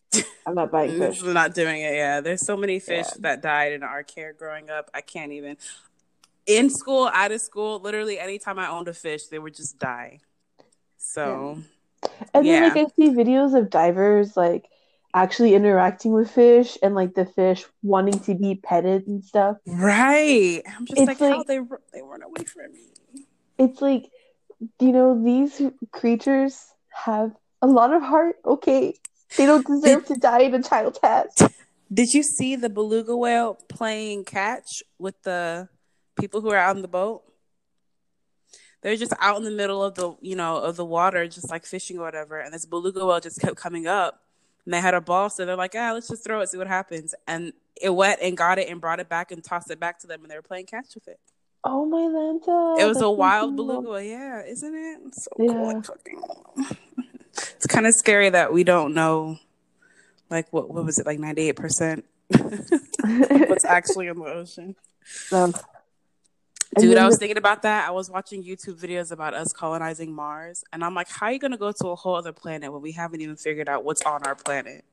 I'm 0.45 0.55
not 0.55 0.71
buying 0.71 0.97
fish. 0.97 1.21
is 1.21 1.33
not 1.33 1.53
doing 1.53 1.81
it. 1.81 1.93
Yeah, 1.95 2.21
there's 2.21 2.45
so 2.45 2.55
many 2.55 2.79
fish 2.79 3.07
Yeah. 3.07 3.21
that 3.21 3.41
died 3.41 3.73
in 3.73 3.83
our 3.83 4.03
care 4.03 4.33
growing 4.33 4.69
up. 4.69 4.89
I 4.93 5.01
can't 5.01 5.31
even. 5.31 5.57
in 6.45 6.69
school, 6.69 7.09
out 7.11 7.31
of 7.31 7.41
school, 7.41 7.79
literally 7.79 8.19
anytime 8.19 8.59
I 8.59 8.69
owned 8.69 8.87
a 8.87 8.93
fish, 8.93 9.25
they 9.27 9.39
would 9.39 9.55
just 9.55 9.79
die. 9.79 10.19
So, 10.97 11.57
And 12.33 12.45
yeah. 12.45 12.69
then 12.69 12.75
like 12.75 12.77
I 12.77 12.85
see 12.95 13.09
videos 13.09 13.57
of 13.57 13.69
divers 13.69 14.37
like 14.37 14.67
actually 15.15 15.55
interacting 15.55 16.11
with 16.11 16.29
fish 16.29 16.77
and 16.83 16.93
like 16.93 17.15
the 17.15 17.25
fish 17.25 17.65
wanting 17.81 18.19
to 18.19 18.35
be 18.35 18.55
petted 18.55 19.07
and 19.07 19.23
stuff. 19.23 19.57
right. 19.65 20.61
I'm 20.67 20.85
just 20.85 20.99
It's 20.99 21.07
like, 21.07 21.31
how 21.31 21.43
they 21.43 21.59
they 21.93 22.01
run 22.01 22.21
away 22.21 22.43
from 22.43 22.73
me. 22.73 22.89
It's 23.57 23.81
like 23.81 24.11
you 24.79 24.91
know 24.91 25.23
these 25.23 25.61
creatures 25.91 26.67
have 26.93 27.31
a 27.61 27.67
lot 27.67 27.93
of 27.93 28.01
heart. 28.01 28.35
Okay, 28.45 28.93
they 29.37 29.45
don't 29.45 29.65
deserve 29.65 30.05
to 30.07 30.15
die 30.15 30.41
in 30.41 30.53
a 30.53 30.61
child's 30.61 30.99
hands. 31.01 31.33
Did 31.93 32.13
you 32.13 32.21
see 32.21 32.55
the 32.55 32.69
beluga 32.69 33.15
whale 33.15 33.57
playing 33.69 34.25
catch 34.25 34.83
with 34.99 35.21
the 35.23 35.69
people 36.19 36.41
who 36.41 36.51
are 36.51 36.57
out 36.57 36.75
in 36.75 36.81
the 36.81 36.87
boat? 36.87 37.23
They're 38.81 38.97
just 38.97 39.13
out 39.19 39.37
in 39.37 39.43
the 39.43 39.51
middle 39.51 39.83
of 39.83 39.95
the, 39.95 40.15
you 40.21 40.35
know, 40.35 40.57
of 40.57 40.75
the 40.75 40.85
water, 40.85 41.27
just 41.27 41.49
like 41.49 41.65
fishing 41.65 41.97
or 41.97 42.01
whatever. 42.01 42.39
And 42.39 42.53
this 42.53 42.65
beluga 42.65 43.05
whale 43.05 43.19
just 43.19 43.39
kept 43.39 43.55
coming 43.55 43.87
up, 43.87 44.24
and 44.65 44.73
they 44.73 44.81
had 44.81 44.93
a 44.93 45.01
ball, 45.01 45.29
so 45.29 45.45
they're 45.45 45.55
like, 45.55 45.75
"Ah, 45.77 45.91
let's 45.93 46.07
just 46.07 46.23
throw 46.23 46.41
it, 46.41 46.49
see 46.49 46.57
what 46.57 46.67
happens." 46.67 47.13
And 47.27 47.53
it 47.81 47.89
went 47.89 48.21
and 48.21 48.35
got 48.37 48.57
it 48.59 48.69
and 48.69 48.79
brought 48.81 48.99
it 48.99 49.09
back 49.09 49.31
and 49.31 49.43
tossed 49.43 49.69
it 49.71 49.79
back 49.79 49.99
to 49.99 50.07
them, 50.07 50.21
and 50.23 50.31
they 50.31 50.35
were 50.35 50.41
playing 50.41 50.65
catch 50.65 50.95
with 50.95 51.07
it. 51.07 51.19
Oh 51.63 51.85
my 51.85 51.97
Lanta! 51.97 52.79
it 52.79 52.85
was 52.87 53.01
a 53.01 53.09
wild 53.09 53.55
cool. 53.57 53.81
beluga 53.81 54.05
yeah, 54.05 54.43
isn't 54.43 54.75
it? 54.75 54.99
It's 55.07 55.23
so 55.23 55.31
Yeah. 55.39 55.51
cool. 55.53 55.81
fucking- 55.81 56.21
It's 57.55 57.67
kind 57.67 57.85
of 57.85 57.93
scary 57.93 58.29
that 58.29 58.53
we 58.53 58.63
don't 58.63 58.93
know, 58.93 59.39
like 60.29 60.51
what 60.53 60.69
what 60.69 60.85
was 60.85 60.99
it, 60.99 61.05
like 61.05 61.19
ninety 61.19 61.49
eight 61.49 61.55
percent 61.57 62.05
what's 62.29 63.65
actually 63.77 64.07
in 64.07 64.17
the 64.17 64.25
ocean. 64.25 64.75
And 65.31 65.53
Dude, 66.77 66.97
I 66.97 67.05
was 67.05 67.17
thinking 67.17 67.37
about 67.37 67.61
that. 67.61 67.87
I 67.87 67.91
was 67.91 68.09
watching 68.09 68.43
YouTube 68.43 68.79
videos 68.79 69.11
about 69.11 69.33
us 69.33 69.53
colonizing 69.53 70.13
Mars, 70.13 70.63
and 70.73 70.83
I'm 70.83 70.93
like, 70.93 71.09
how 71.09 71.27
are 71.27 71.31
you 71.31 71.39
going 71.39 71.51
to 71.51 71.57
go 71.57 71.71
to 71.71 71.87
a 71.89 71.95
whole 71.95 72.15
other 72.15 72.33
planet 72.33 72.71
when 72.71 72.81
we 72.81 72.91
haven't 72.91 73.21
even 73.21 73.35
figured 73.35 73.69
out 73.69 73.83
what's 73.83 74.01
on 74.01 74.23
our 74.23 74.35
planet? 74.35 74.83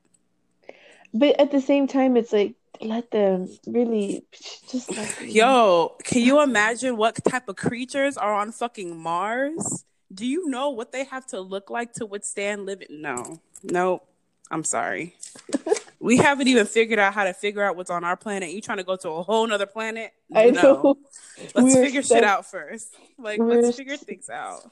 But 1.13 1.39
at 1.39 1.51
the 1.51 1.61
same 1.61 1.87
time, 1.87 2.17
it's 2.17 2.33
like 2.33 2.55
let 2.81 3.11
them 3.11 3.49
really 3.67 4.25
just 4.69 4.89
them. 4.89 5.07
Yo, 5.27 5.95
can 6.03 6.21
you 6.21 6.41
imagine 6.41 6.97
what 6.97 7.23
type 7.23 7.47
of 7.47 7.55
creatures 7.55 8.17
are 8.17 8.33
on 8.33 8.51
fucking 8.51 8.97
Mars? 8.97 9.85
Do 10.13 10.25
you 10.25 10.47
know 10.49 10.69
what 10.69 10.91
they 10.91 11.05
have 11.05 11.25
to 11.27 11.39
look 11.39 11.69
like 11.69 11.93
to 11.93 12.05
withstand 12.05 12.65
living? 12.65 12.87
No, 12.89 13.39
no, 13.63 14.03
I'm 14.49 14.63
sorry. 14.63 15.15
we 16.03 16.17
haven't 16.17 16.49
even 16.49 16.65
figured 16.65 16.99
out 16.99 17.13
how 17.13 17.23
to 17.23 17.33
figure 17.33 17.63
out 17.63 17.77
what's 17.77 17.89
on 17.89 18.03
our 18.03 18.17
planet. 18.17 18.49
You 18.51 18.59
trying 18.59 18.79
to 18.79 18.83
go 18.83 18.97
to 18.97 19.09
a 19.09 19.23
whole 19.23 19.47
nother 19.47 19.65
planet? 19.65 20.11
I 20.35 20.49
No. 20.49 20.61
know. 20.61 20.97
Let's 21.55 21.75
We're 21.75 21.83
figure 21.85 22.03
shit 22.03 22.25
out 22.25 22.45
first. 22.45 22.93
Like, 23.17 23.39
let's 23.39 23.77
figure 23.77 23.95
things 23.95 24.29
out. 24.29 24.69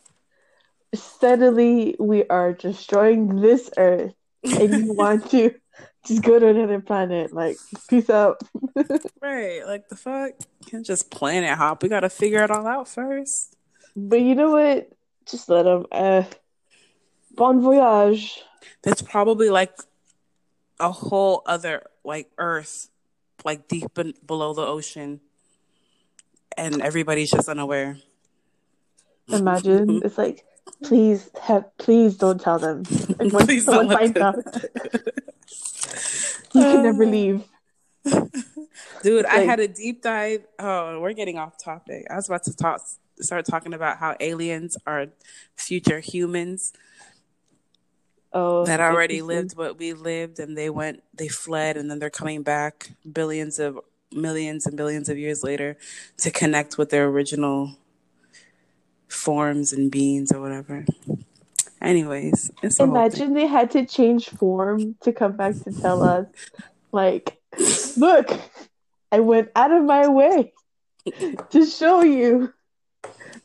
Steadily, 0.93 1.95
we 1.99 2.25
are 2.27 2.51
destroying 2.53 3.39
this 3.39 3.69
Earth, 3.77 4.13
and 4.43 4.85
you 4.85 4.93
want 4.97 5.31
to 5.31 5.55
just 6.05 6.21
go 6.21 6.37
to 6.37 6.47
another 6.47 6.81
planet. 6.81 7.33
Like, 7.33 7.57
peace 7.89 8.09
out. 8.09 8.41
Right, 9.21 9.65
like 9.65 9.87
the 9.87 9.95
fuck? 9.95 10.31
Can't 10.69 10.85
just 10.85 11.11
planet 11.11 11.57
hop. 11.57 11.81
We 11.83 11.89
gotta 11.89 12.09
figure 12.09 12.43
it 12.43 12.51
all 12.51 12.67
out 12.67 12.87
first. 12.89 13.55
But 13.95 14.19
you 14.19 14.35
know 14.35 14.51
what? 14.51 14.89
Just 15.29 15.47
let 15.47 15.63
them. 15.63 15.85
Uh, 15.91 16.23
bon 17.35 17.61
voyage. 17.61 18.41
That's 18.83 19.01
probably 19.01 19.49
like 19.49 19.71
a 20.81 20.91
whole 20.91 21.43
other 21.45 21.83
like 22.03 22.29
Earth, 22.37 22.89
like 23.45 23.67
deep 23.67 23.97
in, 23.97 24.13
below 24.25 24.53
the 24.53 24.63
ocean, 24.65 25.21
and 26.57 26.81
everybody's 26.81 27.31
just 27.31 27.47
unaware. 27.47 27.97
Imagine 29.29 30.01
it's 30.03 30.17
like, 30.17 30.43
please 30.83 31.29
have, 31.41 31.65
please 31.77 32.17
don't 32.17 32.41
tell 32.41 32.59
them. 32.59 32.83
And 33.19 33.31
when 33.31 33.45
Please 33.45 33.65
someone 33.65 33.87
don't 33.87 33.97
finds 33.97 34.13
them- 34.13 34.23
out, 34.23 34.63
you 36.53 36.61
can 36.61 36.83
never 36.83 37.03
Uh, 37.03 37.07
leave. 37.07 37.43
Dude, 39.03 39.25
I 39.25 39.39
had 39.41 39.59
a 39.59 39.67
deep 39.67 40.01
dive. 40.01 40.43
Oh, 40.59 40.99
we're 40.99 41.13
getting 41.13 41.37
off 41.37 41.53
topic. 41.63 42.05
I 42.09 42.15
was 42.15 42.27
about 42.27 42.43
to 42.43 42.55
talk, 42.55 42.81
start 43.19 43.45
talking 43.45 43.73
about 43.73 43.97
how 43.97 44.15
aliens 44.19 44.75
are 44.85 45.07
future 45.55 45.99
humans 45.99 46.73
Oh, 48.33 48.65
that 48.65 48.79
already 48.79 49.21
lived 49.21 49.57
what 49.57 49.77
we 49.77 49.93
lived 49.93 50.39
and 50.39 50.57
they 50.57 50.69
went 50.69 51.03
they 51.13 51.27
fled 51.27 51.75
and 51.75 51.91
then 51.91 51.99
they're 51.99 52.09
coming 52.09 52.43
back 52.43 52.91
billions 53.11 53.59
of 53.59 53.79
millions 54.11 54.65
and 54.65 54.77
billions 54.77 55.09
of 55.09 55.17
years 55.17 55.43
later 55.43 55.77
to 56.17 56.31
connect 56.31 56.77
with 56.77 56.91
their 56.91 57.07
original 57.07 57.75
forms 59.09 59.73
and 59.73 59.91
beings 59.91 60.31
or 60.31 60.39
whatever 60.39 60.85
anyways 61.81 62.51
it's 62.63 62.79
a 62.79 62.85
whole 62.85 62.95
thing. 62.95 63.01
Imagine 63.01 63.33
they 63.33 63.47
had 63.47 63.71
to 63.71 63.85
change 63.85 64.29
form 64.29 64.95
to 65.01 65.11
come 65.11 65.35
back 65.35 65.55
to 65.63 65.71
tell 65.81 66.01
us, 66.03 66.27
like, 66.91 67.37
look, 67.97 68.29
I 69.11 69.19
went 69.19 69.49
out 69.55 69.71
of 69.71 69.83
my 69.83 70.07
way 70.07 70.53
to 71.49 71.65
show 71.65 72.01
you. 72.01 72.53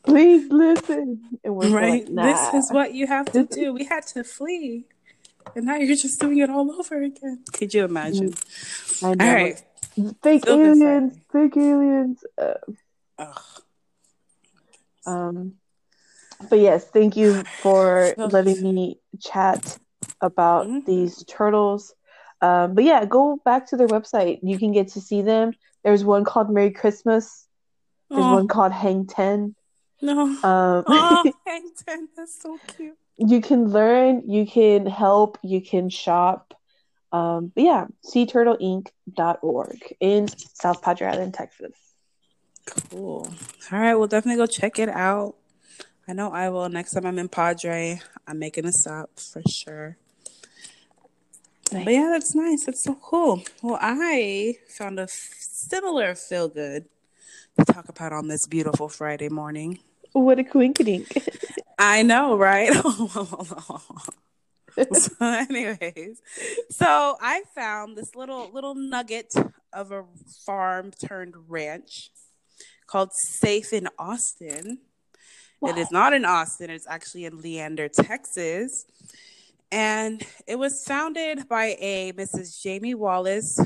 Please 0.07 0.51
listen. 0.51 1.39
Right 1.43 2.01
like, 2.03 2.09
nah. 2.09 2.23
this 2.23 2.53
is 2.65 2.71
what 2.71 2.93
you 2.93 3.07
have 3.07 3.31
to 3.33 3.43
do 3.45 3.73
we 3.73 3.85
had 3.85 4.05
to 4.07 4.23
flee 4.23 4.85
and 5.55 5.65
now 5.65 5.75
you're 5.75 5.95
just 5.95 6.19
doing 6.19 6.39
it 6.39 6.49
all 6.49 6.69
over 6.79 7.01
again 7.01 7.43
could 7.53 7.73
you 7.73 7.83
imagine 7.85 8.33
I 9.03 9.15
know. 9.15 9.25
all 9.25 9.33
right 9.33 9.61
Fake 10.21 10.43
good 10.43 10.59
aliens, 10.59 11.17
fake 11.31 11.57
aliens. 11.57 12.23
Uh, 12.37 12.53
um, 15.07 15.53
but 16.49 16.59
yes, 16.59 16.85
thank 16.91 17.17
you 17.17 17.43
for 17.63 18.13
letting 18.17 18.61
me 18.61 18.99
chat 19.19 19.79
about 20.21 20.67
Mhm. 20.67 20.85
these 20.85 21.23
turtles. 21.23 21.95
Um, 22.41 22.75
but 22.75 22.83
yeah, 22.83 23.05
go 23.05 23.39
back 23.43 23.67
to 23.69 23.77
their 23.77 23.87
website. 23.87 24.39
You 24.43 24.59
can 24.59 24.71
get 24.71 24.89
to 24.89 25.01
see 25.01 25.23
them. 25.23 25.53
There's 25.83 26.05
one 26.05 26.23
called 26.23 26.51
Merry 26.51 26.71
Christmas. 26.71 27.47
There's 28.11 28.23
one 28.23 28.47
called 28.47 28.71
Hang 28.71 29.07
Ten. 29.07 29.55
No 30.01 30.21
Um, 30.21 30.37
oh 30.43 31.33
hang 31.45 31.71
that's 32.15 32.41
so 32.41 32.59
cute 32.67 32.97
you 33.17 33.41
can 33.41 33.69
learn, 33.69 34.23
you 34.29 34.45
can 34.45 34.85
help, 34.85 35.39
you 35.43 35.61
can 35.61 35.89
shop. 35.89 36.53
Um, 37.11 37.51
but 37.53 37.63
yeah, 37.63 37.87
seaturtleinc.org 38.05 39.95
in 39.99 40.27
South 40.27 40.81
Padre 40.81 41.07
Island, 41.07 41.33
Texas. 41.33 41.73
Cool. 42.89 43.27
All 43.71 43.79
right, 43.79 43.95
we'll 43.95 44.07
definitely 44.07 44.37
go 44.37 44.45
check 44.45 44.77
it 44.77 44.89
out. 44.89 45.35
I 46.07 46.13
know 46.13 46.31
I 46.31 46.49
will. 46.49 46.69
Next 46.69 46.93
time 46.93 47.05
I'm 47.05 47.17
in 47.19 47.27
Padre, 47.27 47.99
I'm 48.27 48.39
making 48.39 48.65
a 48.65 48.71
stop 48.71 49.09
for 49.19 49.41
sure. 49.49 49.97
But 51.71 51.87
yeah, 51.87 52.09
that's 52.11 52.33
nice. 52.33 52.65
That's 52.65 52.83
so 52.83 52.95
cool. 52.95 53.43
Well, 53.61 53.77
I 53.81 54.57
found 54.69 54.99
a 54.99 55.03
f- 55.03 55.09
similar 55.09 56.15
feel 56.15 56.47
good 56.47 56.85
to 57.57 57.65
talk 57.65 57.89
about 57.89 58.13
on 58.13 58.29
this 58.29 58.47
beautiful 58.47 58.87
Friday 58.87 59.27
morning. 59.27 59.79
What 60.17 60.39
a 60.39 60.43
coinkydink. 60.43 61.27
I 61.77 62.01
know, 62.01 62.37
right? 62.37 62.73
so, 64.93 65.11
anyways, 65.21 66.21
so 66.71 67.17
I 67.21 67.43
found 67.53 67.95
this 67.95 68.15
little 68.15 68.49
little 68.51 68.73
nugget 68.73 69.31
of 69.71 69.91
a 69.91 70.05
farm 70.43 70.89
turned 70.89 71.35
ranch 71.47 72.09
called 72.87 73.13
Safe 73.13 73.71
in 73.71 73.89
Austin. 73.99 74.79
It 75.61 75.77
is 75.77 75.91
not 75.91 76.13
in 76.13 76.25
Austin, 76.25 76.71
it's 76.71 76.87
actually 76.87 77.25
in 77.25 77.39
Leander, 77.39 77.87
Texas. 77.87 78.85
And 79.71 80.23
it 80.47 80.57
was 80.57 80.83
founded 80.83 81.47
by 81.47 81.75
a 81.79 82.11
Mrs. 82.13 82.59
Jamie 82.59 82.95
Wallace 82.95 83.59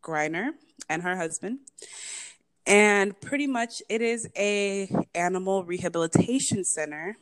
Griner 0.00 0.50
and 0.88 1.02
her 1.02 1.16
husband. 1.16 1.58
And 2.70 3.20
pretty 3.20 3.48
much 3.48 3.82
it 3.88 4.00
is 4.00 4.28
a 4.36 4.88
animal 5.12 5.64
rehabilitation 5.64 6.64
center. 6.64 7.16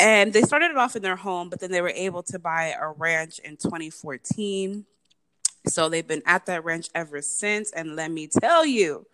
And 0.00 0.32
they 0.32 0.40
started 0.40 0.70
it 0.70 0.78
off 0.78 0.96
in 0.96 1.02
their 1.02 1.16
home, 1.16 1.50
but 1.50 1.60
then 1.60 1.70
they 1.70 1.82
were 1.82 1.92
able 1.94 2.22
to 2.22 2.38
buy 2.38 2.74
a 2.80 2.88
ranch 2.92 3.38
in 3.40 3.58
2014. 3.58 4.86
So 5.66 5.90
they've 5.90 6.06
been 6.06 6.22
at 6.24 6.46
that 6.46 6.64
ranch 6.64 6.88
ever 6.94 7.20
since. 7.20 7.70
And 7.72 7.96
let 7.96 8.10
me 8.10 8.28
tell 8.28 8.64
you, 8.64 9.04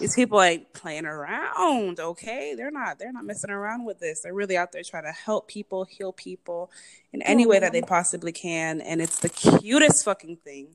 these 0.00 0.14
people 0.14 0.40
ain't 0.40 0.72
playing 0.72 1.04
around, 1.04 2.00
okay? 2.00 2.54
They're 2.56 2.70
not 2.70 2.98
they're 2.98 3.12
not 3.12 3.26
messing 3.26 3.50
around 3.50 3.84
with 3.84 3.98
this. 3.98 4.22
They're 4.22 4.32
really 4.32 4.56
out 4.56 4.72
there 4.72 4.82
trying 4.82 5.04
to 5.04 5.12
help 5.12 5.48
people, 5.48 5.84
heal 5.84 6.12
people 6.12 6.70
in 7.12 7.20
any 7.20 7.44
oh, 7.44 7.48
way 7.48 7.58
that 7.58 7.72
they 7.72 7.82
possibly 7.82 8.32
can. 8.32 8.80
And 8.80 9.02
it's 9.02 9.18
the 9.18 9.28
cutest 9.28 10.06
fucking 10.06 10.36
thing. 10.36 10.68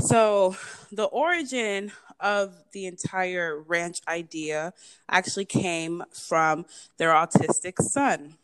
So 0.00 0.56
the 0.92 1.04
origin 1.04 1.92
of 2.20 2.54
the 2.72 2.86
entire 2.86 3.60
ranch 3.60 4.00
idea 4.08 4.72
actually 5.08 5.44
came 5.44 6.02
from 6.12 6.66
their 6.96 7.10
autistic 7.10 7.80
son. 7.80 8.36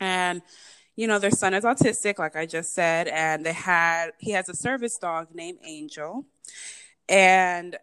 And 0.00 0.42
you 0.96 1.06
know, 1.06 1.20
their 1.20 1.30
son 1.30 1.54
is 1.54 1.62
autistic, 1.62 2.18
like 2.18 2.34
I 2.34 2.44
just 2.44 2.74
said, 2.74 3.06
and 3.06 3.46
they 3.46 3.52
had 3.52 4.10
he 4.18 4.32
has 4.32 4.48
a 4.48 4.54
service 4.54 4.98
dog 4.98 5.28
named 5.32 5.58
Angel. 5.64 6.24
And 7.08 7.76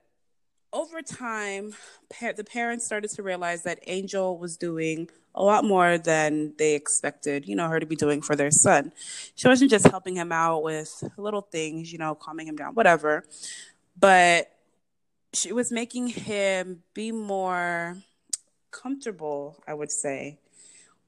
over 0.74 1.02
time, 1.02 1.74
par- 2.10 2.34
the 2.34 2.44
parents 2.44 2.86
started 2.86 3.10
to 3.12 3.24
realize 3.24 3.64
that 3.64 3.80
Angel 3.88 4.38
was 4.38 4.58
doing 4.58 5.10
a 5.36 5.44
lot 5.44 5.64
more 5.64 5.98
than 5.98 6.54
they 6.58 6.74
expected, 6.74 7.48
you 7.48 7.56
know, 7.56 7.68
her 7.68 7.80
to 7.80 7.86
be 7.86 7.96
doing 7.96 8.22
for 8.22 8.36
their 8.36 8.52
son. 8.52 8.92
She 9.36 9.48
wasn't 9.48 9.70
just 9.70 9.88
helping 9.88 10.16
him 10.16 10.32
out 10.32 10.64
with 10.64 11.04
little 11.18 11.42
things, 11.42 11.92
you 11.92 12.00
know, 12.00 12.16
calming 12.16 12.48
him 12.48 12.56
down, 12.56 12.74
whatever, 12.74 13.26
but 14.00 14.50
she 15.34 15.52
was 15.52 15.72
making 15.72 16.08
him 16.08 16.84
be 16.94 17.12
more 17.12 17.98
comfortable, 18.72 19.62
I 19.68 19.74
would 19.74 19.92
say, 19.92 20.40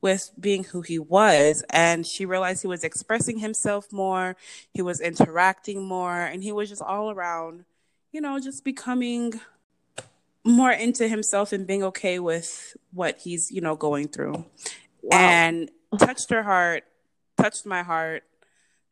with 0.02 0.32
being 0.40 0.66
who 0.66 0.82
he 0.82 1.00
was. 1.00 1.64
And 1.70 2.06
she 2.06 2.26
realized 2.26 2.62
he 2.62 2.68
was 2.68 2.84
expressing 2.84 3.40
himself 3.40 3.92
more, 3.92 4.36
he 4.74 4.82
was 4.82 5.00
interacting 5.00 5.86
more, 5.88 6.20
and 6.20 6.44
he 6.44 6.52
was 6.52 6.70
just 6.70 6.82
all 6.82 7.10
around, 7.10 7.64
you 8.12 8.22
know, 8.22 8.40
just 8.40 8.64
becoming 8.64 9.40
more 10.48 10.72
into 10.72 11.08
himself 11.08 11.52
and 11.52 11.68
being 11.68 11.84
okay 11.84 12.20
with 12.20 12.76
what 12.94 13.20
he's, 13.20 13.52
you 13.52 13.62
know, 13.62 13.76
going 13.76 14.08
through. 14.08 14.46
Wow. 15.04 15.18
And 15.18 15.72
touched 16.00 16.30
her 16.32 16.44
heart, 16.44 16.84
touched 17.38 17.66
my 17.66 17.84
heart, 17.84 18.24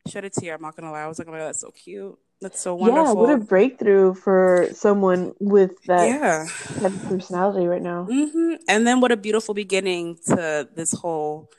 shed 0.08 0.24
a 0.24 0.30
tear. 0.30 0.54
I'm 0.54 0.62
not 0.62 0.76
gonna 0.76 0.92
lie. 0.92 1.02
I 1.02 1.06
was 1.06 1.18
like, 1.18 1.28
oh 1.28 1.32
my 1.32 1.38
god, 1.38 1.46
that's 1.46 1.60
so 1.60 1.70
cute. 1.70 2.18
That's 2.40 2.60
so 2.60 2.74
wonderful. 2.74 3.06
Yeah, 3.06 3.12
what 3.12 3.32
a 3.32 3.38
breakthrough 3.38 4.14
for 4.14 4.68
someone 4.72 5.32
with 5.40 5.82
that 5.84 6.06
yeah. 6.06 6.46
type 6.80 6.92
of 6.92 7.04
personality 7.08 7.66
right 7.66 7.80
now. 7.80 8.06
Mm-hmm. 8.08 8.56
And 8.68 8.86
then 8.86 9.00
what 9.00 9.10
a 9.10 9.16
beautiful 9.16 9.54
beginning 9.54 10.18
to 10.26 10.68
this 10.74 10.92
whole 10.92 11.50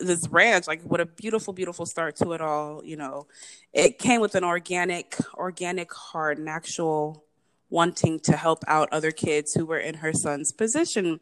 this 0.00 0.28
ranch 0.28 0.68
like 0.68 0.80
what 0.82 1.00
a 1.00 1.06
beautiful 1.06 1.52
beautiful 1.52 1.84
start 1.84 2.14
to 2.14 2.32
it 2.32 2.40
all 2.40 2.84
you 2.84 2.96
know 2.96 3.26
it 3.72 3.98
came 3.98 4.20
with 4.20 4.36
an 4.36 4.44
organic 4.44 5.16
organic 5.34 5.92
heart 5.92 6.38
an 6.38 6.46
actual 6.46 7.24
wanting 7.70 8.20
to 8.20 8.36
help 8.36 8.64
out 8.66 8.88
other 8.92 9.10
kids 9.10 9.54
who 9.54 9.66
were 9.66 9.78
in 9.78 9.94
her 9.94 10.12
son's 10.12 10.52
position. 10.52 11.20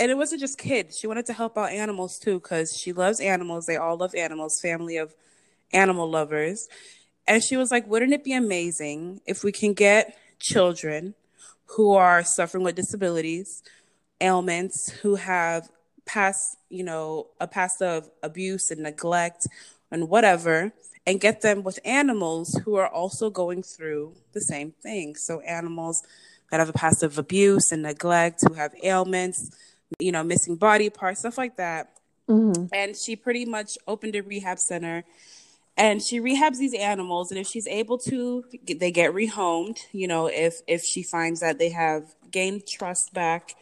And 0.00 0.10
it 0.10 0.16
wasn't 0.16 0.40
just 0.40 0.58
kids. 0.58 0.98
She 0.98 1.06
wanted 1.06 1.26
to 1.26 1.32
help 1.32 1.56
out 1.58 1.70
animals 1.70 2.18
too 2.18 2.40
because 2.40 2.76
she 2.76 2.92
loves 2.92 3.20
animals. 3.20 3.66
They 3.66 3.76
all 3.76 3.96
love 3.96 4.14
animals, 4.14 4.60
family 4.60 4.96
of 4.96 5.14
animal 5.72 6.08
lovers. 6.08 6.68
And 7.26 7.42
she 7.42 7.56
was 7.56 7.70
like, 7.70 7.86
wouldn't 7.86 8.12
it 8.12 8.24
be 8.24 8.32
amazing 8.32 9.20
if 9.26 9.44
we 9.44 9.52
can 9.52 9.74
get 9.74 10.16
children 10.40 11.14
who 11.66 11.92
are 11.92 12.24
suffering 12.24 12.64
with 12.64 12.74
disabilities, 12.74 13.62
ailments, 14.20 14.90
who 14.90 15.16
have 15.16 15.68
past, 16.06 16.56
you 16.70 16.82
know, 16.82 17.26
a 17.40 17.46
past 17.46 17.82
of 17.82 18.08
abuse 18.22 18.70
and 18.70 18.82
neglect 18.82 19.46
and 19.90 20.08
whatever, 20.08 20.72
and 21.06 21.20
get 21.20 21.40
them 21.40 21.62
with 21.62 21.78
animals 21.84 22.60
who 22.64 22.76
are 22.76 22.88
also 22.88 23.30
going 23.30 23.62
through 23.62 24.14
the 24.32 24.40
same 24.40 24.72
thing. 24.82 25.16
So 25.16 25.40
animals 25.40 26.02
that 26.50 26.60
have 26.60 26.68
a 26.68 26.74
past 26.74 27.02
of 27.02 27.18
abuse 27.18 27.72
and 27.72 27.82
neglect, 27.82 28.42
who 28.46 28.54
have 28.54 28.74
ailments, 28.82 29.50
you 29.98 30.12
know, 30.12 30.22
missing 30.22 30.56
body 30.56 30.90
parts, 30.90 31.20
stuff 31.20 31.38
like 31.38 31.56
that. 31.56 31.90
Mm-hmm. 32.28 32.66
And 32.72 32.96
she 32.96 33.16
pretty 33.16 33.44
much 33.44 33.78
opened 33.86 34.16
a 34.16 34.20
rehab 34.20 34.58
center 34.58 35.04
and 35.78 36.02
she 36.02 36.20
rehabs 36.20 36.58
these 36.58 36.74
animals 36.74 37.30
and 37.30 37.38
if 37.38 37.46
she's 37.46 37.66
able 37.68 37.96
to 37.96 38.44
they 38.66 38.90
get 38.90 39.14
rehomed 39.14 39.78
you 39.92 40.08
know 40.08 40.26
if 40.26 40.60
if 40.66 40.82
she 40.82 41.02
finds 41.02 41.40
that 41.40 41.58
they 41.58 41.70
have 41.70 42.14
gained 42.30 42.66
trust 42.66 43.14
back 43.14 43.54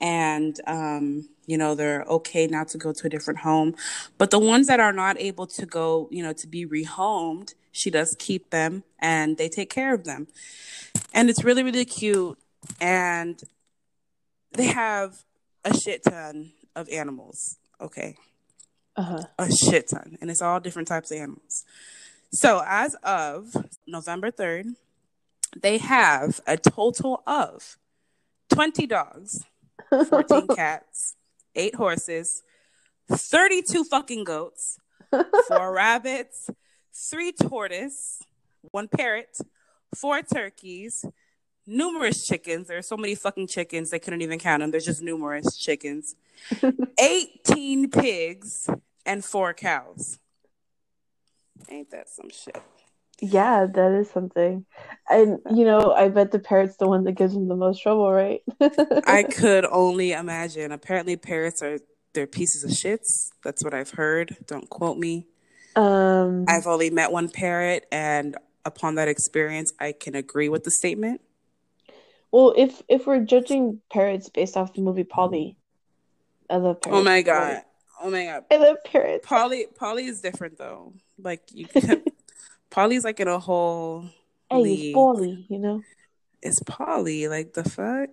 and 0.00 0.60
um 0.66 1.28
you 1.46 1.58
know 1.58 1.74
they're 1.74 2.02
okay 2.02 2.46
now 2.46 2.64
to 2.64 2.78
go 2.78 2.92
to 2.92 3.06
a 3.06 3.10
different 3.10 3.40
home. 3.40 3.74
But 4.16 4.30
the 4.30 4.38
ones 4.38 4.66
that 4.66 4.80
are 4.80 4.92
not 4.92 5.18
able 5.20 5.46
to 5.48 5.66
go 5.66 6.08
you 6.10 6.22
know 6.22 6.32
to 6.34 6.46
be 6.46 6.66
rehomed 6.66 7.54
she 7.72 7.90
does 7.90 8.16
keep 8.18 8.50
them 8.50 8.82
and 8.98 9.36
they 9.36 9.48
take 9.48 9.70
care 9.70 9.94
of 9.94 10.04
them. 10.04 10.28
And 11.12 11.30
it's 11.30 11.44
really 11.44 11.62
really 11.62 11.84
cute. 11.84 12.38
And 12.80 13.40
they 14.52 14.66
have 14.66 15.24
a 15.64 15.76
shit 15.76 16.02
ton 16.04 16.52
of 16.74 16.88
animals 16.88 17.56
okay? 17.80 18.16
Uh-huh. 18.96 19.22
a 19.38 19.50
shit 19.52 19.88
ton. 19.88 20.18
And 20.20 20.28
it's 20.30 20.42
all 20.42 20.58
different 20.58 20.88
types 20.88 21.12
of 21.12 21.18
animals. 21.18 21.64
So 22.32 22.62
as 22.66 22.94
of 23.02 23.54
november 23.86 24.30
3rd 24.30 24.74
they 25.56 25.78
have 25.78 26.40
a 26.46 26.56
total 26.56 27.22
of 27.26 27.78
20 28.50 28.86
dogs 28.86 29.44
14 29.90 30.46
cats 30.56 31.16
eight 31.58 31.74
horses, 31.74 32.42
32 33.10 33.84
fucking 33.84 34.24
goats, 34.24 34.78
four 35.48 35.72
rabbits, 35.74 36.48
three 36.94 37.32
tortoise, 37.32 38.22
one 38.70 38.88
parrot, 38.88 39.38
four 39.94 40.22
turkeys, 40.22 41.04
numerous 41.66 42.26
chickens. 42.26 42.68
There 42.68 42.78
are 42.78 42.82
so 42.82 42.96
many 42.96 43.14
fucking 43.14 43.48
chickens, 43.48 43.90
they 43.90 43.98
couldn't 43.98 44.22
even 44.22 44.38
count 44.38 44.60
them. 44.60 44.70
There's 44.70 44.84
just 44.84 45.02
numerous 45.02 45.56
chickens. 45.56 46.14
18 47.00 47.90
pigs 47.90 48.70
and 49.04 49.24
four 49.24 49.52
cows. 49.52 50.18
Ain't 51.68 51.90
that 51.90 52.08
some 52.08 52.30
shit? 52.30 52.62
Yeah, 53.20 53.66
that 53.66 53.92
is 53.92 54.10
something. 54.10 54.64
And 55.10 55.40
you 55.50 55.64
know, 55.64 55.92
I 55.92 56.08
bet 56.08 56.30
the 56.30 56.38
parrot's 56.38 56.76
the 56.76 56.86
one 56.86 57.04
that 57.04 57.12
gives 57.12 57.34
him 57.34 57.48
the 57.48 57.56
most 57.56 57.82
trouble, 57.82 58.10
right? 58.12 58.42
I 59.06 59.24
could 59.24 59.64
only 59.64 60.12
imagine. 60.12 60.70
Apparently 60.72 61.16
parrots 61.16 61.62
are 61.62 61.78
they're 62.12 62.26
pieces 62.26 62.64
of 62.64 62.70
shits. 62.70 63.30
That's 63.42 63.64
what 63.64 63.74
I've 63.74 63.90
heard. 63.90 64.36
Don't 64.46 64.68
quote 64.70 64.98
me. 64.98 65.26
Um 65.74 66.44
I've 66.48 66.66
only 66.66 66.90
met 66.90 67.10
one 67.10 67.28
parrot 67.28 67.86
and 67.90 68.36
upon 68.64 68.96
that 68.96 69.08
experience 69.08 69.72
I 69.80 69.92
can 69.92 70.14
agree 70.14 70.48
with 70.48 70.64
the 70.64 70.70
statement. 70.70 71.20
Well, 72.30 72.54
if 72.56 72.82
if 72.88 73.06
we're 73.06 73.20
judging 73.20 73.80
parrots 73.90 74.28
based 74.28 74.56
off 74.56 74.74
the 74.74 74.82
movie 74.82 75.04
Paulie, 75.04 75.56
I 76.48 76.56
love 76.56 76.80
parrots. 76.80 77.00
Oh 77.00 77.04
my 77.04 77.22
god. 77.22 77.54
Right? 77.54 77.62
Oh 78.00 78.10
my 78.10 78.24
god. 78.26 78.44
I 78.50 78.56
love 78.56 78.76
parrots. 78.84 79.26
Paulie 79.26 79.64
Paulie 79.74 80.08
is 80.08 80.20
different 80.20 80.58
though. 80.58 80.92
Like 81.18 81.42
you 81.52 81.66
can 81.68 82.04
Paulie's 82.70 83.04
like 83.04 83.20
in 83.20 83.28
a 83.28 83.38
whole. 83.38 84.04
Hey, 84.50 84.58
league. 84.58 84.80
it's 84.86 84.96
Paulie, 84.96 85.44
you 85.48 85.58
know. 85.58 85.82
It's 86.42 86.60
Paulie, 86.60 87.28
like 87.28 87.52
the 87.54 87.64
fuck. 87.64 88.10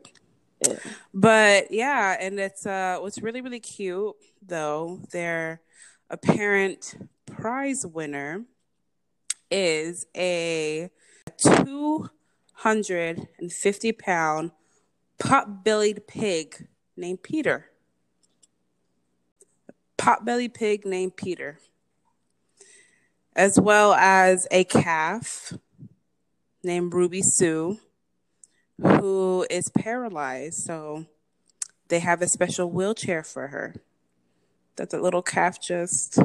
Yeah. 0.66 0.78
But 1.14 1.72
yeah, 1.72 2.18
and 2.20 2.40
it's 2.40 2.66
uh, 2.66 2.98
what's 3.00 3.22
really 3.22 3.42
really 3.42 3.60
cute 3.60 4.16
though. 4.46 5.02
Their 5.12 5.62
apparent 6.10 6.96
prize 7.26 7.86
winner 7.86 8.46
is 9.52 10.06
a 10.16 10.90
two 11.38 12.10
hundred 12.54 13.28
and 13.40 13.52
fifty 13.52 13.92
pound 13.92 14.52
pot-bellied 15.20 16.08
pig 16.08 16.68
named 16.98 17.24
Peter. 17.24 17.68
Pot-bellied 19.98 20.54
pig 20.54 20.86
named 20.86 21.16
Peter 21.16 21.60
as 23.36 23.60
well 23.60 23.94
as 23.94 24.48
a 24.52 24.64
calf 24.64 25.54
named 26.64 26.94
Ruby 26.94 27.22
Sue, 27.22 27.80
who 28.82 29.46
is 29.50 29.70
paralyzed. 29.70 30.64
So 30.64 31.06
they 31.90 32.00
have 32.00 32.22
a 32.22 32.28
special 32.28 32.70
wheelchair 32.70 33.24
for 33.24 33.48
her 33.48 33.76
that 34.78 34.90
the 34.90 35.00
little 35.00 35.22
calf 35.22 35.62
just 35.62 36.20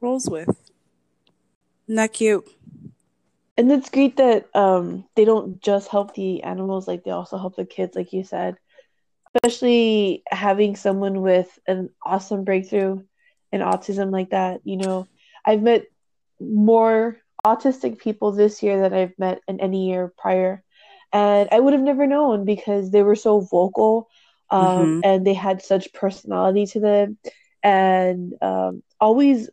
rolls 0.00 0.28
with. 0.28 0.70
Not 1.88 2.12
cute. 2.12 2.48
And 3.56 3.72
it's 3.72 3.88
great 3.88 4.16
that 4.18 4.54
um, 4.54 5.06
they 5.14 5.24
don't 5.24 5.62
just 5.62 5.88
help 5.88 6.14
the 6.14 6.42
animals, 6.42 6.86
like 6.86 7.04
they 7.04 7.10
also 7.10 7.38
help 7.38 7.56
the 7.56 7.64
kids, 7.64 7.96
like 7.96 8.12
you 8.12 8.22
said. 8.22 8.56
Especially 9.34 10.22
having 10.28 10.76
someone 10.76 11.22
with 11.22 11.58
an 11.66 11.90
awesome 12.04 12.44
breakthrough 12.44 13.02
in 13.52 13.60
autism 13.60 14.10
like 14.10 14.30
that, 14.30 14.60
you 14.64 14.76
know, 14.76 15.08
I've 15.46 15.62
met 15.62 15.86
more 16.40 17.18
autistic 17.44 17.98
people 17.98 18.32
this 18.32 18.62
year 18.62 18.80
than 18.80 18.92
I've 18.92 19.18
met 19.18 19.40
in 19.46 19.60
any 19.60 19.88
year 19.88 20.12
prior. 20.18 20.62
And 21.12 21.48
I 21.52 21.60
would 21.60 21.72
have 21.72 21.82
never 21.82 22.06
known 22.06 22.44
because 22.44 22.90
they 22.90 23.02
were 23.02 23.14
so 23.14 23.40
vocal 23.40 24.08
um, 24.50 24.60
mm-hmm. 24.62 25.00
and 25.04 25.26
they 25.26 25.34
had 25.34 25.62
such 25.62 25.92
personality 25.92 26.66
to 26.66 26.80
them 26.80 27.18
and 27.62 28.34
um, 28.42 28.82
always 29.00 29.50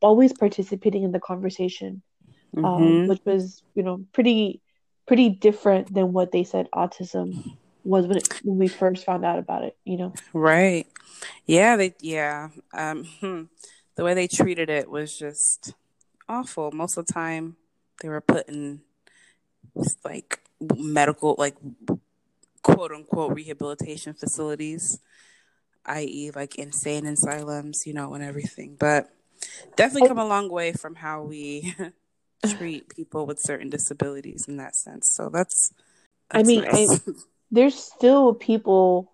always 0.00 0.32
participating 0.32 1.04
in 1.04 1.12
the 1.12 1.20
conversation 1.20 2.02
um, 2.56 2.64
mm-hmm. 2.64 3.08
which 3.08 3.20
was 3.24 3.62
you 3.74 3.82
know 3.82 4.04
pretty 4.12 4.60
pretty 5.06 5.28
different 5.28 5.92
than 5.92 6.12
what 6.12 6.32
they 6.32 6.44
said 6.44 6.68
autism 6.74 7.56
was 7.84 8.06
when, 8.06 8.16
it, 8.16 8.40
when 8.44 8.58
we 8.58 8.68
first 8.68 9.04
found 9.04 9.24
out 9.24 9.38
about 9.38 9.64
it 9.64 9.76
you 9.84 9.96
know 9.96 10.12
right 10.32 10.86
yeah 11.46 11.76
they 11.76 11.94
yeah 12.00 12.48
um 12.72 13.04
hmm 13.20 13.42
the 13.96 14.04
way 14.04 14.14
they 14.14 14.26
treated 14.26 14.70
it 14.70 14.90
was 14.90 15.16
just 15.18 15.74
awful. 16.28 16.70
Most 16.72 16.96
of 16.96 17.06
the 17.06 17.12
time, 17.12 17.56
they 18.00 18.08
were 18.08 18.20
putting 18.20 18.80
like 20.04 20.40
medical, 20.76 21.34
like 21.38 21.56
quote 22.62 22.92
unquote 22.92 23.34
rehabilitation 23.34 24.14
facilities, 24.14 24.98
i.e., 25.86 26.30
like 26.34 26.56
insane 26.56 27.06
asylums, 27.06 27.86
you 27.86 27.92
know, 27.92 28.14
and 28.14 28.24
everything. 28.24 28.76
But 28.78 29.10
definitely 29.76 30.08
come 30.08 30.18
a 30.18 30.26
long 30.26 30.50
way 30.50 30.72
from 30.72 30.94
how 30.94 31.22
we 31.22 31.74
treat 32.46 32.88
people 32.88 33.26
with 33.26 33.40
certain 33.40 33.68
disabilities 33.68 34.46
in 34.48 34.56
that 34.56 34.74
sense. 34.74 35.08
So 35.08 35.28
that's 35.28 35.72
I 36.30 36.42
mean, 36.42 36.62
nice. 36.62 37.00
I, 37.06 37.12
there's 37.50 37.74
still 37.74 38.34
people 38.34 39.12